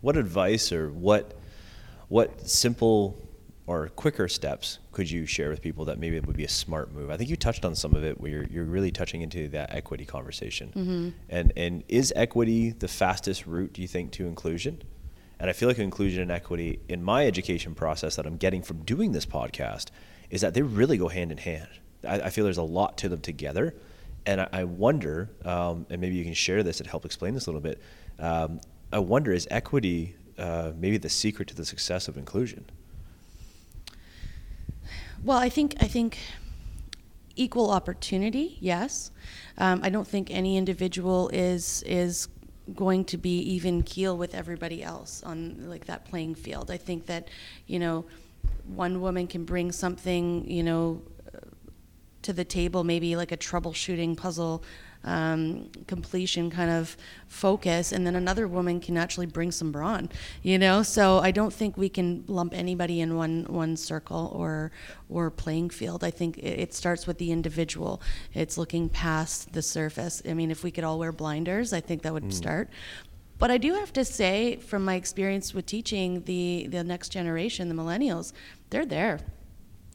[0.02, 1.38] what advice or what
[2.08, 3.16] what simple
[3.66, 6.92] or quicker steps could you share with people that maybe it would be a smart
[6.92, 7.10] move?
[7.10, 9.74] I think you touched on some of it where you're, you're really touching into that
[9.74, 10.72] equity conversation.
[10.76, 11.08] Mm-hmm.
[11.30, 14.82] And and is equity the fastest route, do you think, to inclusion?
[15.42, 18.84] And I feel like inclusion and equity in my education process that I'm getting from
[18.84, 19.86] doing this podcast
[20.30, 21.68] is that they really go hand in hand.
[22.08, 23.74] I, I feel there's a lot to them together.
[24.24, 27.46] And I, I wonder, um, and maybe you can share this and help explain this
[27.46, 27.82] a little bit.
[28.20, 28.60] Um,
[28.92, 32.64] I wonder, is equity uh, maybe the secret to the success of inclusion?
[35.24, 36.18] Well, I think I think
[37.34, 39.10] equal opportunity, yes.
[39.58, 42.28] Um, I don't think any individual is is
[42.74, 46.70] going to be even keel with everybody else on like that playing field.
[46.70, 47.28] I think that,
[47.66, 48.04] you know,
[48.66, 51.02] one woman can bring something, you know,
[52.22, 54.62] to the table, maybe like a troubleshooting puzzle
[55.04, 56.96] um, completion kind of
[57.26, 60.08] focus, and then another woman can actually bring some brawn,
[60.42, 60.82] you know.
[60.82, 64.70] So I don't think we can lump anybody in one one circle or
[65.08, 66.04] or playing field.
[66.04, 68.00] I think it, it starts with the individual.
[68.32, 70.22] It's looking past the surface.
[70.28, 72.32] I mean, if we could all wear blinders, I think that would mm.
[72.32, 72.70] start.
[73.38, 77.68] But I do have to say, from my experience with teaching the the next generation,
[77.68, 78.32] the millennials,
[78.70, 79.18] they're there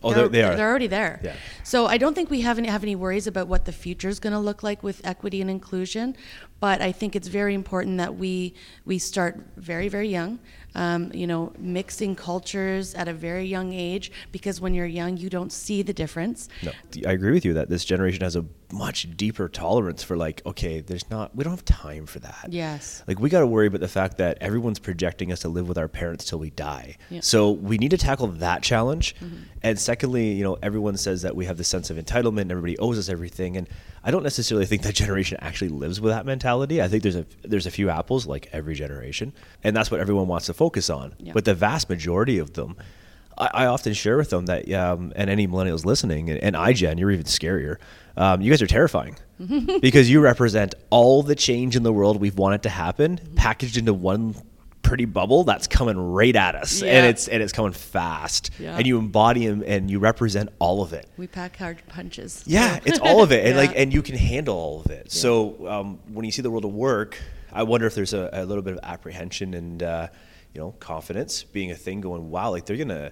[0.04, 0.56] Oh, they're, they are.
[0.56, 1.20] They're already there.
[1.24, 1.36] Yeah.
[1.64, 4.20] So I don't think we have any, have any worries about what the future is
[4.20, 6.16] going to look like with equity and inclusion,
[6.60, 8.54] but I think it's very important that we
[8.86, 10.40] we start very very young
[10.78, 15.30] um, you know, mixing cultures at a very young age because when you're young, you
[15.30, 16.50] don't see the difference.
[16.62, 16.72] No,
[17.06, 20.82] I agree with you that this generation has a much deeper tolerance for like, okay,
[20.82, 22.48] there's not, we don't have time for that.
[22.50, 23.04] Yes.
[23.08, 25.78] Like we got to worry about the fact that everyone's projecting us to live with
[25.78, 26.98] our parents till we die.
[27.10, 27.22] Yeah.
[27.22, 29.16] So we need to tackle that challenge.
[29.16, 29.36] Mm-hmm.
[29.64, 32.78] And secondly, you know, everyone says that we have this sense of entitlement and everybody
[32.78, 33.58] owes us everything.
[33.58, 33.68] And
[34.04, 36.82] I don't necessarily think that generation actually lives with that mentality.
[36.82, 40.28] I think there's a there's a few apples like every generation, and that's what everyone
[40.28, 41.14] wants to focus on.
[41.20, 41.34] Yeah.
[41.34, 42.78] But the vast majority of them,
[43.38, 47.00] I, I often share with them that, um, and any millennials listening, and, and iGen,
[47.00, 47.78] you're even scarier.
[48.16, 49.16] Um, you guys are terrifying
[49.82, 53.94] because you represent all the change in the world we've wanted to happen, packaged into
[53.94, 54.36] one
[54.82, 56.92] pretty bubble that's coming right at us, Yeah.
[56.94, 58.78] and it's and it's coming fast, Yeah.
[58.78, 61.08] and you embody and, and you represent all of it.
[61.18, 62.44] We pack hard punches.
[62.48, 63.62] Yeah, it's all of it, and Yeah.
[63.62, 65.12] like, and you can handle all of it.
[65.12, 67.18] So um, when you see the world of work,
[67.52, 70.08] I wonder if there's a, a little bit of apprehension and uh,
[70.54, 72.00] you know confidence being a thing.
[72.02, 73.12] Going, wow, like they're gonna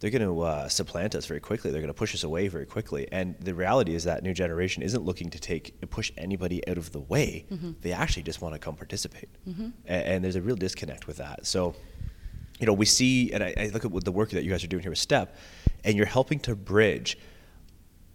[0.00, 1.70] they're gonna uh, supplant us very quickly.
[1.70, 3.06] They're gonna push us away very quickly.
[3.12, 6.92] And the reality is that new generation isn't looking to take push anybody out of
[6.92, 7.46] the way.
[7.50, 7.72] Mm-hmm.
[7.82, 9.68] They actually just want to come participate, mm-hmm.
[9.86, 11.46] A- and, there's a real disconnect with that.
[11.46, 11.74] So
[12.60, 14.62] you know, we see, and I, I look at what the work that you guys
[14.62, 15.34] are doing here with STEP,
[15.82, 17.18] and you're helping to bridge,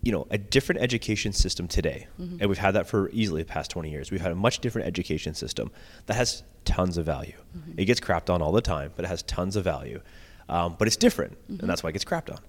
[0.03, 2.37] you know, a different education system today, mm-hmm.
[2.39, 4.11] and we've had that for easily the past 20 years.
[4.11, 5.71] We've had a much different education system
[6.05, 7.33] that has tons of value.
[7.75, 10.01] It gets crapped on all the time, but it has tons of value.
[10.47, 12.39] Um, but it's different, and that's why it gets crapped on.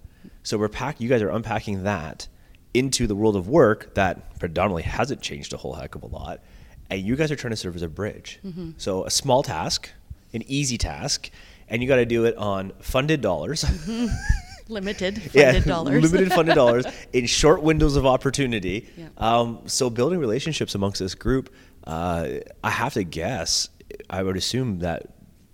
[0.43, 1.01] So we're pack.
[1.01, 2.27] You guys are unpacking that
[2.73, 6.41] into the world of work that predominantly hasn't changed a whole heck of a lot,
[6.89, 8.39] and you guys are trying to serve as a bridge.
[8.77, 9.89] So a small task,
[10.33, 11.31] an easy task,
[11.69, 13.65] and you got to do it on funded dollars.
[14.69, 16.03] Limited funded dollars.
[16.11, 18.89] limited funded dollars in short windows of opportunity.
[18.97, 19.07] Yeah.
[19.17, 21.53] Um, so building relationships amongst this group,
[21.85, 22.27] uh,
[22.63, 23.69] I have to guess.
[24.09, 25.07] I would assume that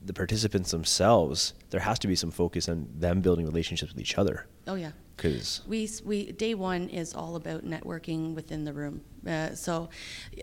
[0.05, 4.17] the participants themselves, there has to be some focus on them building relationships with each
[4.17, 4.47] other.
[4.67, 4.91] oh yeah.
[5.15, 9.01] Because We, we day one is all about networking within the room.
[9.27, 9.89] Uh, so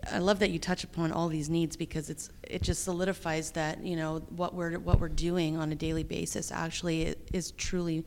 [0.09, 3.83] I love that you touch upon all these needs because it's it just solidifies that
[3.83, 8.05] you know what we're what we're doing on a daily basis actually is truly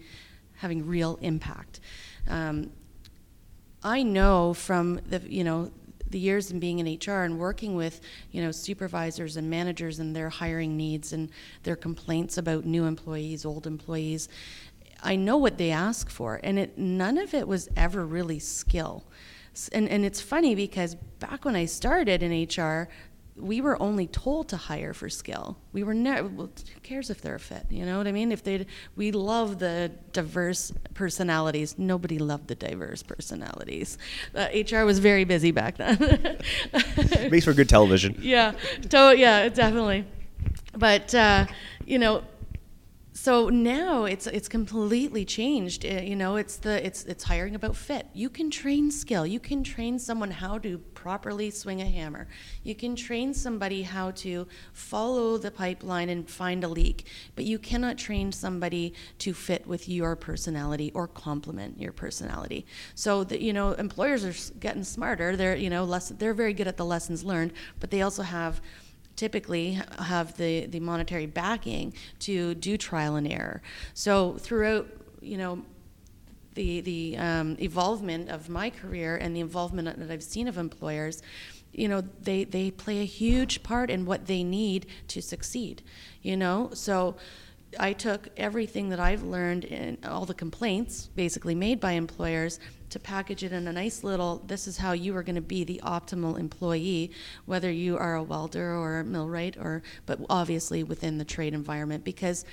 [0.55, 1.81] having real impact.
[2.29, 2.71] Um,
[3.83, 5.71] I know from the you know
[6.15, 8.01] the years in being in HR and working with
[8.31, 11.29] you know supervisors and managers and their hiring needs and
[11.65, 14.29] their complaints about new employees, old employees.
[15.03, 19.05] I know what they ask for, and it none of it was ever really skill.
[19.73, 22.89] And and it's funny because back when I started in HR,
[23.37, 25.57] we were only told to hire for skill.
[25.73, 26.29] We were never.
[26.29, 27.67] Well, who cares if they're a fit?
[27.69, 28.31] You know what I mean?
[28.31, 31.77] If they, we love the diverse personalities.
[31.77, 33.99] Nobody loved the diverse personalities.
[34.35, 36.39] Uh, HR was very busy back then.
[37.31, 38.17] makes for good television.
[38.21, 38.53] yeah,
[38.91, 40.07] to, yeah, definitely.
[40.77, 41.47] But uh,
[41.87, 42.23] you know,
[43.17, 45.87] so now it's it's completely changed.
[45.87, 48.09] Uh, you know, it's the it's it's hiring about fit.
[48.13, 49.25] You can train skill.
[49.25, 52.27] You can train someone how to properly swing a hammer.
[52.65, 57.07] You can train somebody how to follow the pipeline and find a leak.
[57.37, 62.67] But you cannot train somebody to fit with your personality or complement your personality.
[62.97, 65.37] So you know, employers are getting smarter.
[65.37, 66.09] They're you know less.
[66.09, 68.61] They're very good at the lessons learned, but they also have
[69.17, 73.63] typically have the, the monetary backing to do trial and error.
[73.95, 74.89] So throughout,
[75.21, 75.65] you know,
[76.55, 81.23] the the um, evolvement of my career and the involvement that I've seen of employers,
[81.73, 85.83] you know, they they play a huge part in what they need to succeed.
[86.23, 87.17] You know, so.
[87.77, 92.61] I took everything that I've learned and all the complaints basically made by employers
[92.91, 95.65] to package it in a nice little this is how you are going to be
[95.65, 97.11] the optimal employee
[97.47, 102.05] whether you are a welder or a millwright or but obviously within the trade environment
[102.05, 102.45] because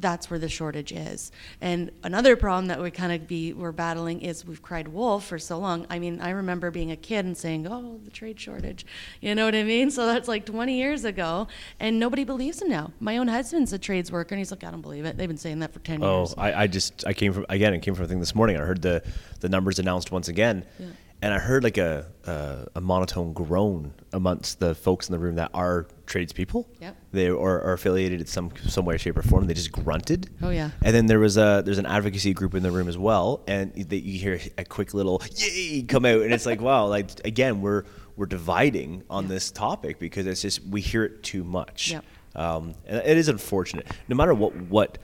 [0.00, 1.32] that's where the shortage is.
[1.60, 5.38] And another problem that we kind of be we're battling is we've cried wolf for
[5.38, 5.86] so long.
[5.90, 8.86] I mean, I remember being a kid and saying, "Oh, the trade shortage,"
[9.20, 9.90] you know what I mean?
[9.90, 11.48] So that's like 20 years ago,
[11.80, 12.92] and nobody believes him now.
[13.00, 15.16] My own husband's a trades worker, and he's like, "I don't believe it.
[15.16, 17.74] They've been saying that for 10 Oh, years." I, I just I came from again.
[17.74, 18.56] It came from a thing this morning.
[18.56, 19.02] I heard the
[19.40, 20.86] the numbers announced once again, Yeah.
[21.20, 25.34] And I heard like a, a a monotone groan amongst the folks in the room
[25.36, 26.68] that are tradespeople.
[26.80, 26.96] Yep.
[27.12, 29.46] They are, are affiliated in some some way, shape, or form.
[29.46, 30.30] They just grunted.
[30.42, 30.70] Oh, yeah.
[30.82, 33.72] And then there was a there's an advocacy group in the room as well, and
[33.74, 37.60] they, you hear a quick little yay come out, and it's like wow, like again
[37.60, 37.84] we're
[38.16, 41.92] we're dividing on this topic because it's just we hear it too much.
[41.92, 42.04] Yep.
[42.36, 43.86] Um, and it is unfortunate.
[44.08, 44.98] No matter what what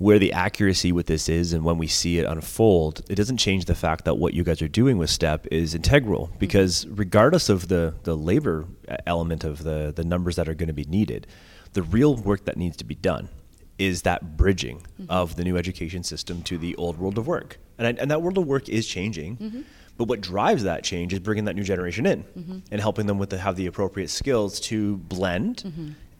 [0.00, 3.66] where the accuracy with this is and when we see it unfold, it doesn't change
[3.66, 6.38] the fact that what you guys are doing with STEP is integral mm-hmm.
[6.38, 8.64] because regardless of the, the labor
[9.06, 11.26] element of the, the numbers that are going to be needed,
[11.74, 13.28] the real work that needs to be done
[13.76, 15.04] is that bridging mm-hmm.
[15.10, 17.58] of the new education system to the old world of work.
[17.76, 19.36] And, I, and that world of work is changing.
[19.36, 19.60] Mm-hmm.
[19.98, 22.24] But what drives that change is bringing that new generation in
[22.70, 25.62] and helping them with the, have the appropriate skills to blend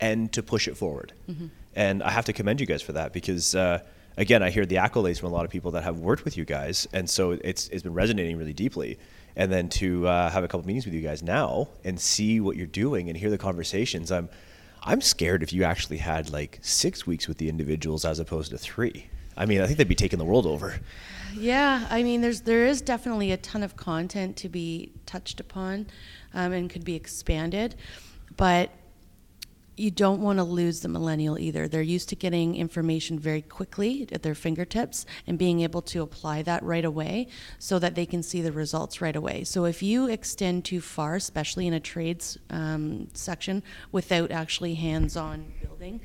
[0.00, 1.14] and to push it forward.
[1.74, 3.80] And I have to commend you guys for that because, uh,
[4.16, 6.44] again, I hear the accolades from a lot of people that have worked with you
[6.44, 8.98] guys, and so it's it's been resonating really deeply.
[9.36, 12.56] And then to uh, have a couple meetings with you guys now and see what
[12.56, 14.28] you're doing and hear the conversations, I'm
[14.82, 18.58] I'm scared if you actually had like six weeks with the individuals as opposed to
[18.58, 19.08] three.
[19.36, 20.80] I mean, I think they'd be taking the world over.
[21.34, 25.86] Yeah, I mean, there's there is definitely a ton of content to be touched upon,
[26.34, 27.76] um, and could be expanded,
[28.36, 28.70] but
[29.80, 31.66] you don't want to lose the millennial either.
[31.66, 36.42] They're used to getting information very quickly at their fingertips and being able to apply
[36.42, 37.28] that right away
[37.58, 39.44] so that they can see the results right away.
[39.44, 45.16] So if you extend too far, especially in a trades um, section, without actually hands
[45.16, 46.00] on building,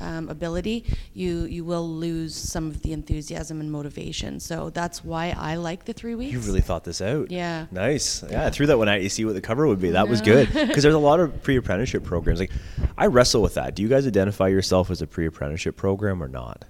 [0.00, 0.84] um, ability,
[1.14, 4.40] you you will lose some of the enthusiasm and motivation.
[4.40, 6.32] So that's why I like the three weeks.
[6.32, 7.30] You really thought this out.
[7.30, 7.66] Yeah.
[7.70, 8.22] Nice.
[8.30, 9.02] Yeah, I threw that one out.
[9.02, 9.90] You see what the cover would be.
[9.90, 12.40] That was good because there's a lot of pre-apprenticeship programs.
[12.40, 12.50] Like,
[12.98, 13.74] I wrestle with that.
[13.74, 16.64] Do you guys identify yourself as a pre-apprenticeship program or not?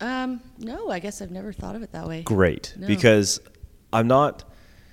[0.00, 2.22] Um, no, I guess I've never thought of it that way.
[2.22, 2.86] Great, No.
[2.86, 3.40] because
[3.92, 4.44] I'm not.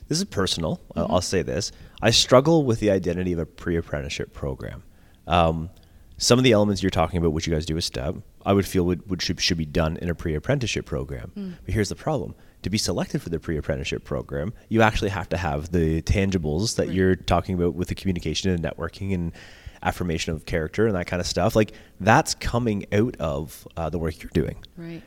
[0.08, 0.80] This is personal.
[0.96, 1.72] I'll- I'll say this.
[2.02, 4.84] I struggle with the identity of a pre-apprenticeship program.
[5.28, 5.70] Um,
[6.24, 8.16] some of the elements you're talking about, which you guys do with STEP,
[8.46, 11.32] I would feel would, would should, should be done in a pre-apprenticeship program.
[11.66, 15.38] But here's the problem: to be selected for the pre-apprenticeship program, you actually have to
[15.38, 16.96] have the tangibles that Right.
[16.96, 19.32] you're talking about with the communication and networking and
[19.82, 21.56] affirmation of character and that kind of stuff.
[21.56, 24.56] Like that's coming out of uh, the work you're doing.
[24.78, 25.02] Right.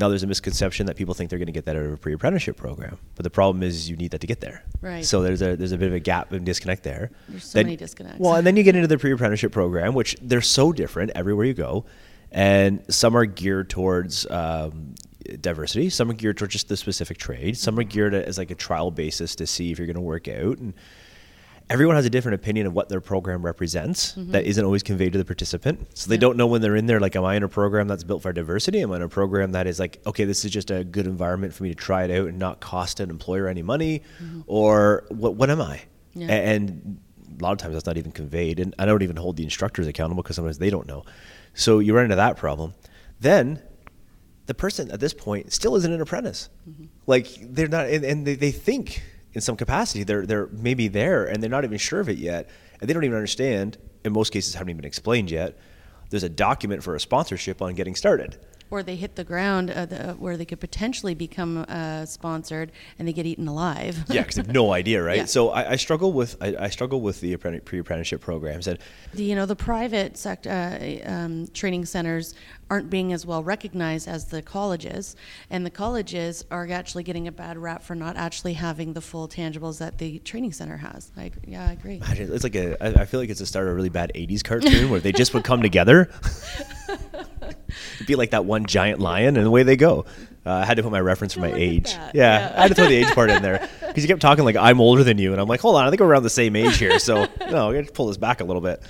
[0.00, 1.96] Now, there's a misconception that people think they're going to get that out of a
[1.98, 4.64] pre-apprenticeship program, but the problem is you need that to get there.
[4.80, 5.04] Right.
[5.04, 7.10] So there's a there's a bit of a gap and disconnect there.
[7.28, 8.18] There's so Then- many disconnects.
[8.18, 11.52] Well, and then you get into the pre-apprenticeship program, which they're so different everywhere you
[11.52, 11.84] go,
[12.32, 14.94] and some are geared towards um,
[15.42, 18.54] diversity, some are geared towards just the specific trade, some are geared as like a
[18.54, 20.72] trial basis to see if you're going to work out, and
[21.70, 24.32] everyone has a different opinion of what their program represents Mm-hmm.
[24.32, 25.86] that isn't always conveyed to the participant.
[25.96, 28.02] So they don't know when they're in there, like, am I in a program that's
[28.04, 28.80] built for diversity?
[28.82, 31.54] Am I in a program that is like, okay, this is just a good environment
[31.54, 34.02] for me to try it out and not cost an employer any money?
[34.46, 35.76] Or what, what am I?
[35.76, 36.20] Mm-hmm.
[36.22, 36.32] Yeah.
[36.32, 37.00] And
[37.38, 38.58] a lot of times that's not even conveyed.
[38.58, 41.04] And I don't even hold the instructors accountable because sometimes they don't know.
[41.54, 42.74] So you run into that problem.
[43.20, 43.62] Then
[44.46, 46.48] the person at this point still isn't an apprentice.
[47.06, 49.02] Like they're not, and, and they, they think
[49.32, 52.48] in some capacity they're they're maybe there, and they're not even sure of it yet,
[52.80, 53.78] and they don't even understand.
[54.02, 55.58] In most cases, haven't even explained yet.
[56.08, 58.38] There's a document for a sponsorship on getting started.
[58.70, 63.08] Or they hit the ground uh, the, where they could potentially become uh, sponsored and
[63.08, 64.04] they get eaten alive.
[64.10, 65.16] Yeah, because they have no idea, right?
[65.18, 65.24] Yeah.
[65.24, 68.78] So I, I struggle with I, I struggle with the pre-apprenticeship programs, and
[69.14, 72.34] The- you know the private sector uh, um, training centers
[72.70, 75.16] aren't being as well recognized as the colleges
[75.50, 79.26] and the colleges are actually getting a bad rap for not actually having the full
[79.26, 82.76] tangibles that the training center has I, ag- yeah i agree Imagine- It's like a.
[82.84, 85.10] I I feel like it's the start of a really bad '80s cartoon where they
[85.12, 86.08] just would come together.
[87.96, 90.04] It'd be like that one giant lion, and away they go.
[90.44, 91.92] Uh, I had to put my reference for my age.
[91.92, 92.54] Yeah, Yeah.
[92.56, 94.80] I had to throw the age part in there because you kept talking like I'm
[94.80, 96.78] older than you, and I'm like, hold on, I think we're around the same age
[96.78, 96.98] here.
[96.98, 98.82] So no, I got to pull this back a little bit.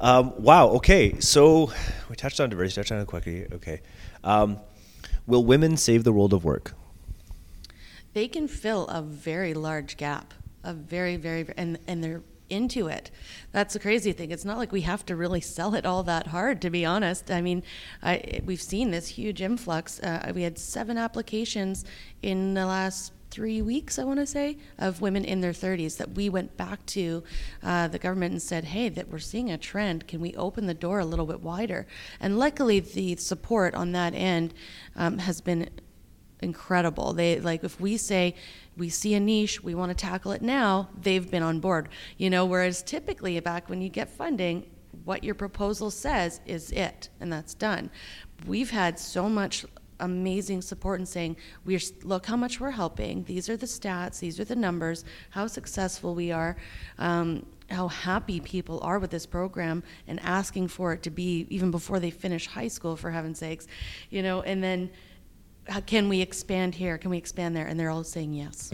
[0.00, 0.68] Um, wow.
[0.70, 1.72] Okay, so
[2.08, 3.46] we touched on diversity, touched on equity.
[3.52, 3.80] Okay,
[4.24, 4.58] um,
[5.26, 6.74] will women save the world of work?
[8.14, 10.34] they can fill a very large gap
[10.64, 13.10] a very very and and they're into it.
[13.52, 14.30] That's the crazy thing.
[14.30, 17.30] It's not like we have to really sell it all that hard to be honest.
[17.30, 17.62] I mean
[18.02, 20.00] I, we've seen this huge influx.
[20.00, 21.84] Uh, we had seven applications
[22.22, 26.12] in the last three weeks i want to say of women in their 30s that
[26.12, 27.22] we went back to
[27.62, 30.06] uh, the government and said hey that we're seeing a trend.
[30.06, 31.86] Can we open the door a little bit wider?
[32.20, 34.54] And luckily the support on that end
[34.96, 35.68] um, has been
[36.40, 37.12] incredible.
[37.12, 38.34] They like if we say
[38.76, 41.88] we see a niche, we want to tackle it now, they've been on board.
[42.16, 44.70] You know, whereas typically back when you get funding,
[45.04, 47.90] what your proposal says is it, and that's done.
[48.46, 49.64] We've had so much
[50.00, 54.38] amazing support in saying we're look how much we're helping these are the stats these
[54.38, 56.56] are the numbers how successful we are
[56.98, 61.72] um, how happy people are with this program and asking for it to be even
[61.72, 63.66] before they finish high school for heaven's sakes
[64.10, 64.88] you know and then
[65.86, 66.98] can we expand here?
[66.98, 67.66] Can we expand there?
[67.66, 68.72] And they're all saying yes.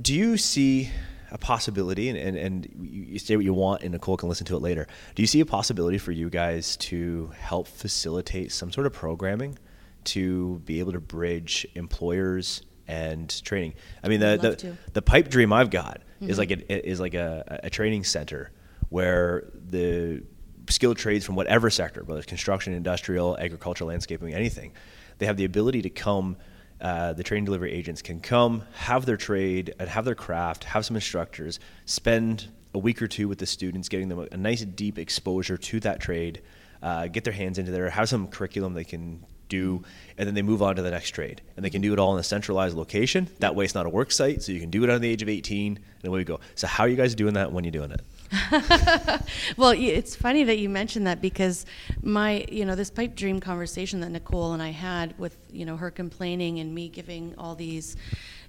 [0.00, 0.90] do you see
[1.34, 4.54] a possibility and, and, and you say what you want and nicole can listen to
[4.54, 4.86] it later
[5.16, 9.58] do you see a possibility for you guys to help facilitate some sort of programming
[10.04, 13.74] to be able to bridge employers and training
[14.04, 14.66] i mean the, the, to.
[14.68, 14.76] Mm-hmm.
[14.92, 18.50] the pipe dream i've got is like a, is like a, a training center
[18.88, 20.22] where the
[20.70, 24.72] skilled trades from whatever sector whether it's construction industrial agricultural landscaping anything
[25.18, 26.36] they have the ability to come
[26.80, 30.84] uh, the training delivery agents can come, have their trade, and have their craft, have
[30.84, 34.62] some instructors, spend a week or two with the students, getting them a, a nice
[34.62, 36.42] deep exposure to that trade,
[36.82, 39.82] uh, get their hands into there, have some curriculum they can do,
[40.18, 41.40] and then they move on to the next trade.
[41.56, 43.28] And they can do it all in a centralized location.
[43.38, 45.22] That way, it's not a work site, so you can do it on the age
[45.22, 46.40] of 18, and away we go.
[46.54, 48.02] So, how are you guys doing that when you're doing it?
[49.56, 51.66] well, it's funny that you mentioned that because
[52.02, 55.76] my, you know, this pipe dream conversation that Nicole and I had with, you know,
[55.76, 57.96] her complaining and me giving all these,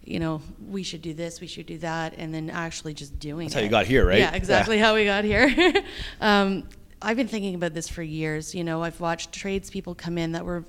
[0.04, 3.48] you know, we should do this, we should do that, and then actually just doing
[3.48, 3.60] That's it.
[3.60, 4.20] how you got here, right?
[4.20, 5.74] Yeah, exactly how we got here.
[6.22, 6.68] um,
[7.02, 8.56] I've been thinking about this for years.
[8.56, 10.64] You know, I've watched tradespeople come in that were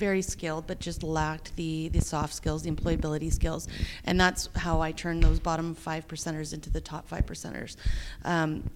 [0.00, 3.68] very skilled but just lacked the the soft skills, the employability skills,
[4.04, 7.76] and that's how I turned those bottom five percenters into the top five percenters.
[8.24, 8.70] Um,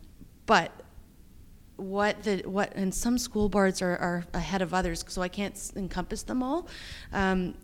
[0.47, 0.71] but
[1.77, 5.59] what the what and some school boards are, are ahead of others, so I can't
[5.75, 6.69] encompass them all.
[7.13, 7.55] Um,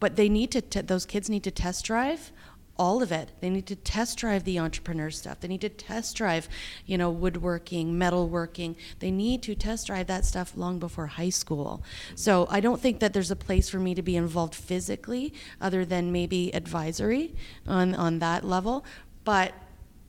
[0.00, 2.32] but they need to t- those kids need to test drive
[2.76, 3.30] all of it.
[3.40, 5.40] They need to test drive the entrepreneur stuff.
[5.40, 6.48] They need to test drive,
[6.86, 8.76] you know, woodworking, metalworking.
[8.98, 11.82] They need to test drive that stuff long before high school.
[12.14, 15.84] So I don't think that there's a place for me to be involved physically, other
[15.84, 17.34] than maybe advisory
[17.66, 18.84] on on that level.
[19.24, 19.54] But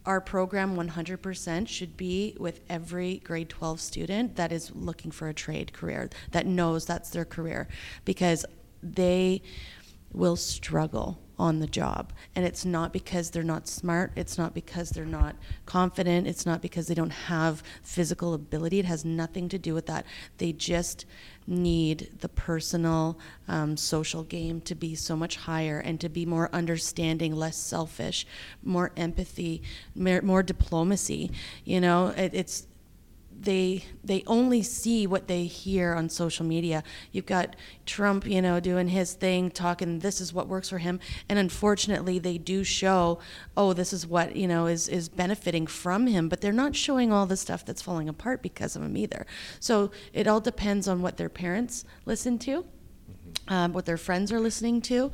[0.05, 5.33] our program 100% should be with every grade 12 student that is looking for a
[5.33, 7.67] trade career, that knows that's their career,
[8.05, 8.45] because
[8.83, 9.41] they
[10.15, 12.13] will struggle on the job.
[12.35, 15.35] And it's not because they're not smart, it's not because they're not
[15.65, 18.79] confident, it's not because they don't have physical ability.
[18.79, 20.05] It has nothing to do with that.
[20.37, 21.05] They just
[21.47, 26.49] need the personal um, social game to be so much higher and to be more
[26.53, 28.25] understanding, less selfish,
[28.63, 29.61] more empathy,
[29.93, 31.31] more, more diplomacy.
[31.65, 32.67] You know, it, it's
[33.39, 36.83] they they only see what they hear on social media.
[37.11, 37.55] You've got
[37.85, 42.19] Trump, you know, doing his thing, talking this is what works for him, and unfortunately
[42.19, 43.19] they do show,
[43.57, 47.11] oh, this is what you know is is benefiting from him, but they're not showing
[47.11, 49.25] all the stuff that's falling apart because of him either.
[49.59, 52.65] So it all depends on what their parents listen to
[53.47, 55.11] um, what their friends are listening to,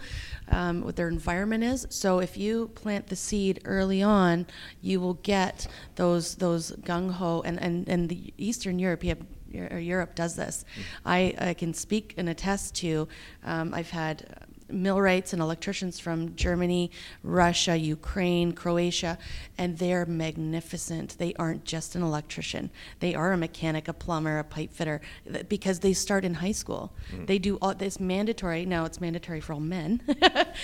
[0.49, 1.87] um, what their environment is.
[1.89, 4.47] So if you plant the seed early on,
[4.81, 9.03] you will get those those gung ho and and and the Eastern Europe.
[9.53, 10.63] Europe does this.
[11.05, 13.09] I, I can speak and attest to.
[13.43, 16.91] Um, I've had millwrights and electricians from Germany,
[17.23, 19.17] Russia, Ukraine, Croatia,
[19.57, 21.17] and they're magnificent.
[21.17, 22.71] They aren't just an electrician.
[22.99, 25.01] They are a mechanic, a plumber, a pipe fitter,
[25.49, 26.93] because they start in high school.
[27.25, 28.65] They do all this mandatory.
[28.65, 30.01] Now it's mandatory for all men.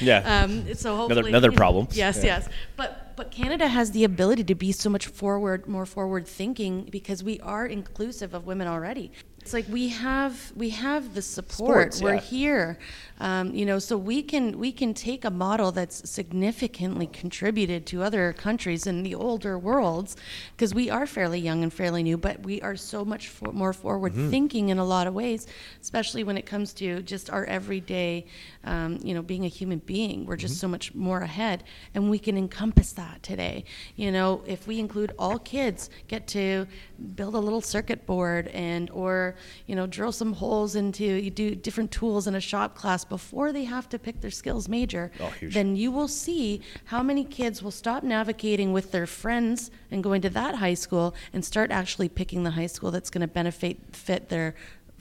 [0.02, 0.44] Yeah.
[0.44, 1.88] Um, so hopefully Another- another problem.
[1.92, 2.26] Yes, Yeah.
[2.26, 2.50] yes.
[2.76, 7.24] But but Canada has the ability to be so much forward, more forward thinking because
[7.24, 9.12] we are inclusive of women already.
[9.48, 11.94] It's like we have we have the support.
[11.94, 12.20] Sports, We're yeah.
[12.20, 12.78] here,
[13.22, 18.04] um, you know, so we can we can take a model that's significantly contributed to
[18.04, 20.18] other countries in the older worlds,
[20.52, 23.72] because we are fairly young and fairly new, but we are so much for, more
[23.72, 24.30] forward Mm-hmm.
[24.32, 25.48] thinking in a lot of ways,
[25.82, 28.26] especially when it comes to just our everyday,
[28.66, 30.26] um, you know, being a human being.
[30.26, 30.42] We're Mm-hmm.
[30.42, 31.64] just so much more ahead,
[31.96, 33.64] and we can encompass that today.
[33.96, 36.68] You know, if we include all kids, get to
[37.16, 41.56] build a little circuit board and or you know drill some holes into you do
[41.56, 45.32] different tools in a shop class before they have to pick their skills major Oh,
[45.42, 50.22] then you will see how many kids will stop navigating with their friends and going
[50.22, 53.78] to that high school and start actually picking the high school that's going to benefit
[53.96, 54.56] fit their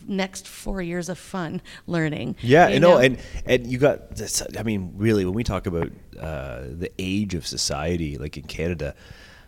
[0.08, 4.42] next four years of fun learning Yeah, you you know, and and you got this.
[4.58, 8.94] I mean, really, when we talk about uh, the age of society, like in Canada,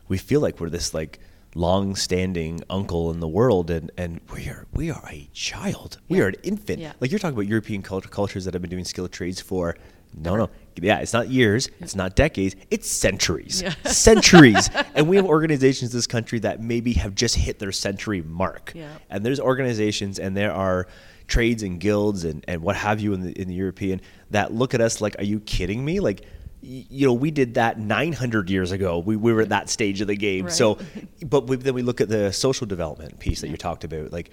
[0.09, 1.20] we feel like we're this like
[1.59, 5.98] long-standing uncle in the world, and and we are we are a child.
[6.09, 6.78] We are an infant.
[6.78, 6.92] Yeah.
[7.00, 9.76] Like you're talking about European cult- cultures that have been doing skilled trades for.
[10.16, 10.48] No, no,
[10.80, 13.74] yeah, it's not years, it's not decades, it's centuries, Yeah.
[13.84, 18.22] centuries, and we have organizations in this country that maybe have just hit their century
[18.22, 18.88] mark, Yeah.
[19.11, 20.86] and there's organizations and there are
[21.26, 24.00] trades and guilds and, and what have you in the in the European
[24.30, 26.00] that look at us like, are you kidding me?
[26.00, 26.22] Like,
[26.61, 28.98] you know, we did that 900 years ago.
[28.98, 30.46] We, we were at that stage of the game.
[30.46, 30.52] Right.
[30.52, 30.78] So,
[31.26, 34.12] but we, then we look at the social development piece that you talked about.
[34.12, 34.30] Like,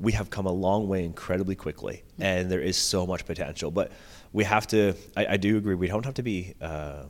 [0.00, 3.70] we have come a long way incredibly quickly, and there is so much potential.
[3.70, 3.90] But
[4.32, 4.94] we have to.
[5.16, 5.74] I, I do agree.
[5.74, 6.54] We don't have to be.
[6.60, 7.04] Uh,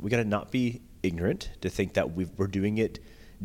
[0.00, 3.00] we got to not be ignorant to think that we've, we're doing it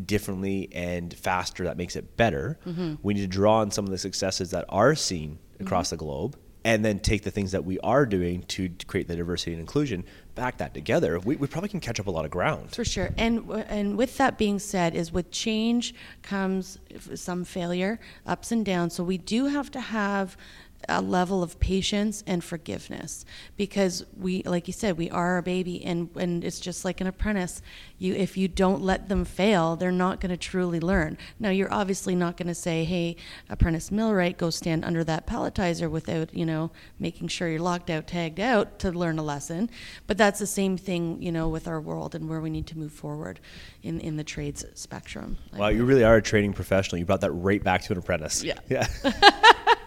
[0.06, 2.60] differently and faster that makes it better.
[3.02, 6.38] We need to draw on some of the successes that are seen across the globe
[6.64, 10.04] and then take the things that we are doing to create the diversity and inclusion,
[10.38, 11.20] back that together.
[11.20, 12.74] We, we probably can catch up a lot of ground.
[12.74, 16.80] For sure, and and with that being said, is with change comes
[17.16, 18.94] some failure, ups and downs.
[18.94, 20.38] So we do have to have
[20.88, 23.26] a level of patience and forgiveness
[23.58, 27.08] because we, like you said, we are a baby, and and it's just like an
[27.08, 27.62] apprentice.
[27.98, 31.18] You, if you don't let them fail, they're not going to truly learn.
[31.40, 33.16] Now, you're obviously not going to say, "Hey,
[33.50, 38.08] apprentice millwright, go stand under that palletizer without you know making sure you're locked out,
[38.08, 39.70] tagged out to learn a lesson."
[40.06, 42.78] But that's the same thing, you know, with our world and where we need to
[42.78, 43.40] move forward
[43.84, 45.38] in in the trades spectrum.
[45.56, 47.00] Wow, you really are a training professional.
[47.00, 48.44] You brought that right back to an apprentice.
[48.44, 48.60] Yeah.
[48.70, 48.88] Yeah.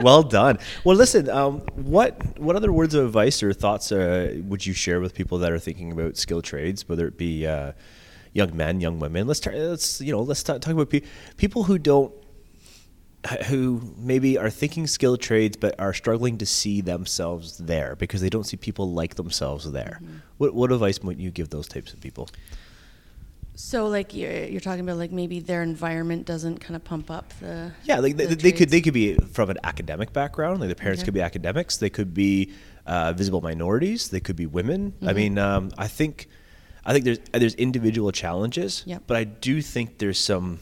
[0.00, 0.58] well done.
[0.84, 1.28] Well, listen.
[1.28, 5.38] Um, what what other words of advice or thoughts uh, would you share with people
[5.38, 7.72] that are thinking about skilled trades, whether it be uh,
[8.32, 9.26] young men, young women?
[9.26, 11.02] Let's tar- let's you know let's ta- talk about pe-
[11.36, 12.12] people who don't
[13.46, 18.30] who maybe are thinking skilled trades but are struggling to see themselves there because they
[18.30, 19.98] don't see people like themselves there.
[20.02, 20.16] Mm-hmm.
[20.38, 22.28] What what advice might you give those types of people?
[23.60, 27.32] So, like you're, you're talking about, like maybe their environment doesn't kind of pump up
[27.40, 30.68] the yeah, like the they, they, could they could be from an academic background, like
[30.68, 31.06] their parents okay.
[31.06, 32.52] could be academics, they could be
[32.86, 34.92] uh, visible minorities, they could be women.
[34.92, 35.08] Mm-hmm.
[35.08, 36.28] I mean, um, I think
[36.84, 39.02] I think there's there's individual challenges, yep.
[39.08, 40.60] but I do think there's some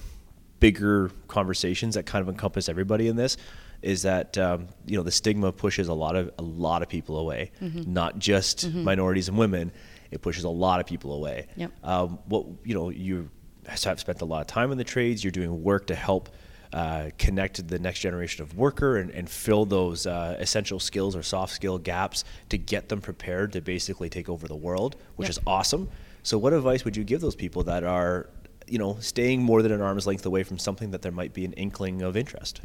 [0.60, 3.36] bigger conversations that kind of encompass everybody in this.
[3.82, 7.18] Is that um, you know the stigma pushes a lot of a lot of people
[7.18, 7.92] away, mm-hmm.
[7.92, 8.84] not just mm-hmm.
[8.84, 9.70] minorities and women
[10.10, 11.46] it pushes a lot of people away.
[11.56, 11.72] Yep.
[11.82, 13.30] Um, what you know, you
[13.66, 15.24] have spent a lot of time in the trades.
[15.24, 16.28] You're doing work to help
[16.72, 21.22] uh, connect the next generation of worker and, and fill those uh, essential skills or
[21.22, 25.30] soft skill gaps to get them prepared to basically take over the world, which yep.
[25.30, 25.88] is awesome.
[26.22, 28.28] So, what advice would you give those people that are
[28.68, 31.44] you know, staying more than an arm's length away from something that there might be
[31.44, 32.60] an inkling of interest?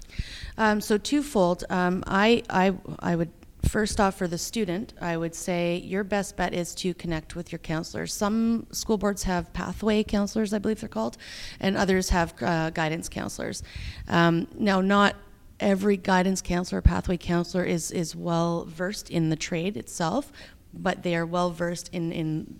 [0.57, 1.63] Um, so twofold.
[1.69, 3.29] Um, I, I, I would
[3.67, 7.51] First off, for the student, I would say your best bet is to connect with
[7.51, 8.13] your counselors.
[8.13, 11.17] Some school boards have pathway counselors, I believe they're called,
[11.59, 13.61] and others have uh, guidance counselors.
[14.07, 15.15] Um, now, not
[15.59, 20.31] every guidance counselor or pathway counselor is, is well versed in the trade itself,
[20.73, 22.59] but they are well versed in, in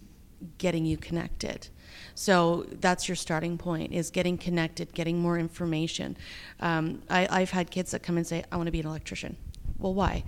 [0.59, 1.67] getting you connected.
[2.13, 6.15] So that's your starting point is getting connected, getting more information.
[6.59, 9.35] Um, I, I've had kids that come and say, I want to be an electrician.
[9.77, 10.23] Well, why?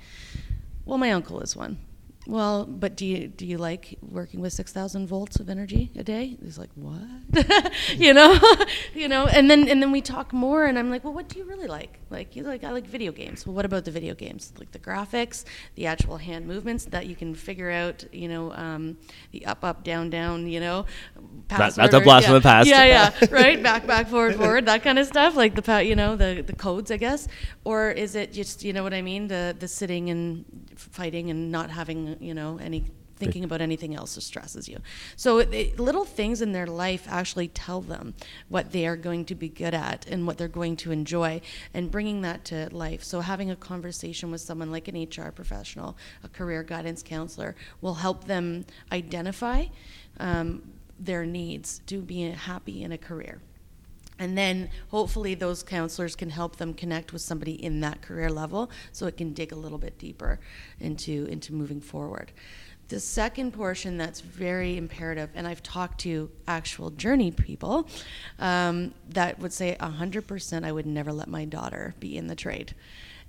[0.85, 1.77] Well, my uncle is one.
[2.25, 6.03] Well, but do you do you like working with six thousand volts of energy a
[6.03, 6.37] day?
[6.41, 7.73] He's like, what?
[7.97, 8.39] you know,
[8.93, 9.25] you know.
[9.25, 11.67] And then and then we talk more, and I'm like, well, what do you really
[11.67, 11.99] like?
[12.09, 13.45] Like, you like I like video games.
[13.45, 14.53] Well, what about the video games?
[14.57, 15.43] Like the graphics,
[15.75, 18.05] the actual hand movements that you can figure out.
[18.13, 18.97] You know, um,
[19.31, 20.47] the up, up, down, down.
[20.47, 20.85] You know,
[21.49, 22.27] that's a blast yeah.
[22.27, 22.69] from the past.
[22.69, 23.61] Yeah, yeah, right.
[23.61, 24.65] Back, back, forward, forward.
[24.67, 25.35] That kind of stuff.
[25.35, 27.27] Like the you know the the codes, I guess.
[27.65, 29.27] Or is it just you know what I mean?
[29.27, 30.45] The the sitting and
[30.75, 32.85] fighting and not having you know any
[33.15, 34.79] thinking about anything else that stresses you.
[35.15, 38.15] So it, little things in their life actually tell them
[38.49, 41.41] what they are going to be good at and what they're going to enjoy,
[41.73, 43.03] and bringing that to life.
[43.03, 47.95] So having a conversation with someone like an HR professional, a career guidance counselor, will
[47.95, 49.65] help them identify
[50.19, 50.63] um,
[50.99, 53.41] their needs to be happy in a career.
[54.23, 58.71] And then hopefully those counselors can help them connect with somebody in that career level
[58.93, 60.39] so it can dig a little bit deeper
[60.79, 62.31] into, into moving forward.
[62.87, 67.89] The second portion that's very imperative, and I've talked to actual journey people
[68.39, 72.73] um, that would say 100% I would never let my daughter be in the trade.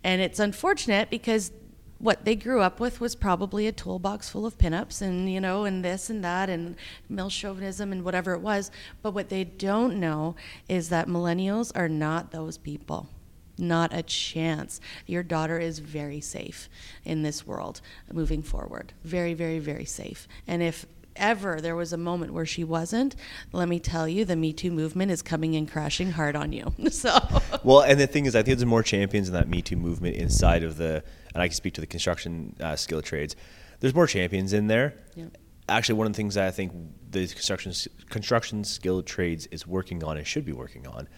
[0.05, 1.51] And it's unfortunate because
[1.99, 5.65] what they grew up with was probably a toolbox full of pinups and you know
[5.65, 6.77] and this and that and
[7.09, 8.71] male chauvinism and whatever it was.
[9.03, 10.37] But what they don't know
[10.69, 13.09] is that millennials are not those people.
[13.57, 14.81] Not a chance.
[15.07, 16.69] Your daughter is very safe
[17.05, 17.81] in this world
[18.13, 18.93] moving forward.
[19.05, 20.27] Very very very safe.
[20.47, 23.15] And if ever there was a moment where she wasn't,
[23.53, 26.73] let me tell you, the Me Too movement is coming in crashing hard on you.
[26.91, 27.19] so
[27.63, 30.17] well, and the thing is, I think there's more champions in that Me Too movement
[30.17, 31.03] inside of the,
[31.35, 33.37] and I can speak to the construction uh, skill trades.
[33.81, 34.95] There's more champions in there.
[35.15, 35.27] Yeah.
[35.69, 36.73] Actually, one of the things that I think
[37.11, 37.73] the construction
[38.09, 41.09] construction skill trades is working on and should be working on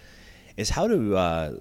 [0.55, 1.55] is how to uh,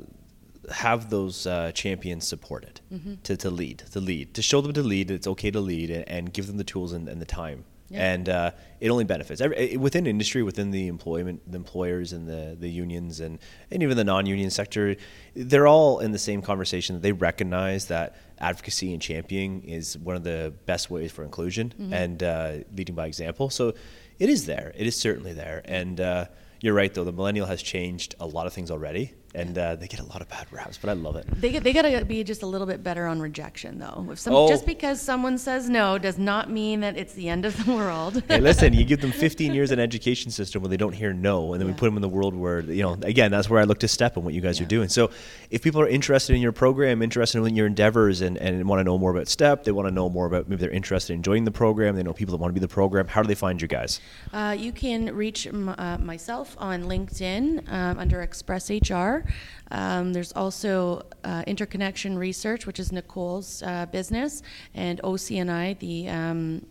[0.73, 3.15] have those uh, champions supported mm-hmm.
[3.25, 5.11] to, to lead, to lead, to show them to lead.
[5.11, 8.13] It's okay to lead, and, and give them the tools and, and the time yeah.
[8.13, 8.51] And uh,
[8.81, 13.21] it only benefits Every, within industry, within the employment, the employers and the, the unions
[13.21, 13.39] and,
[13.71, 14.97] and even the non-union sector.
[15.35, 17.01] They're all in the same conversation.
[17.01, 21.93] They recognize that advocacy and championing is one of the best ways for inclusion mm-hmm.
[21.93, 23.51] and uh, leading by example.
[23.51, 23.75] So
[24.19, 24.73] it is there.
[24.77, 25.63] It is certainly there.
[25.65, 26.27] And uh,
[26.61, 27.05] you're right, though.
[27.05, 30.23] The millennial has changed a lot of things already and uh, they get a lot
[30.23, 31.27] of bad raps, but I love it.
[31.41, 34.09] They they gotta be just a little bit better on rejection, though.
[34.11, 34.49] If some, oh.
[34.49, 38.23] just because someone says no does not mean that it's the end of the world.
[38.29, 41.53] hey, listen, you give them 15 years in education system where they don't hear no,
[41.53, 41.75] and then yeah.
[41.75, 43.89] we put them in the world where you know again that's where I look to
[43.89, 44.65] step and what you guys yeah.
[44.65, 44.89] are doing.
[44.89, 45.11] So
[45.51, 48.85] if people are interested in your program, interested in your endeavors, and, and want to
[48.85, 51.45] know more about STEP, they want to know more about maybe they're interested in joining
[51.45, 51.95] the program.
[51.95, 53.07] They know people that want to be the program.
[53.07, 54.01] How do they find you guys?
[54.33, 59.26] Uh, you can reach m- uh, myself on LinkedIn um, under Express HR.
[59.71, 64.43] Um, there's also uh, interconnection research, which is Nicole's uh, business,
[64.75, 66.67] and OCNI, the um,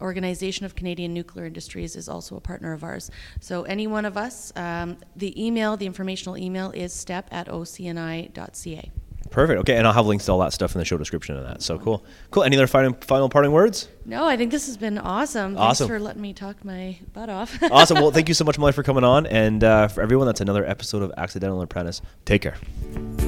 [0.00, 3.10] Organization of Canadian Nuclear Industries, is also a partner of ours.
[3.40, 8.90] So any one of us, um, the email, the informational email is step at ocni.ca.
[9.32, 9.60] Perfect.
[9.60, 11.62] Okay, and I'll have links to all that stuff in the show description of that.
[11.62, 12.04] So cool.
[12.30, 12.44] Cool.
[12.44, 13.88] Any other final final parting words?
[14.04, 15.56] No, I think this has been awesome.
[15.56, 15.88] Awesome.
[15.88, 17.56] Thanks for letting me talk my butt off.
[17.70, 17.96] awesome.
[17.96, 19.26] Well, thank you so much, Molly, for coming on.
[19.26, 22.02] And uh, for everyone, that's another episode of Accidental Apprentice.
[22.24, 23.21] Take care.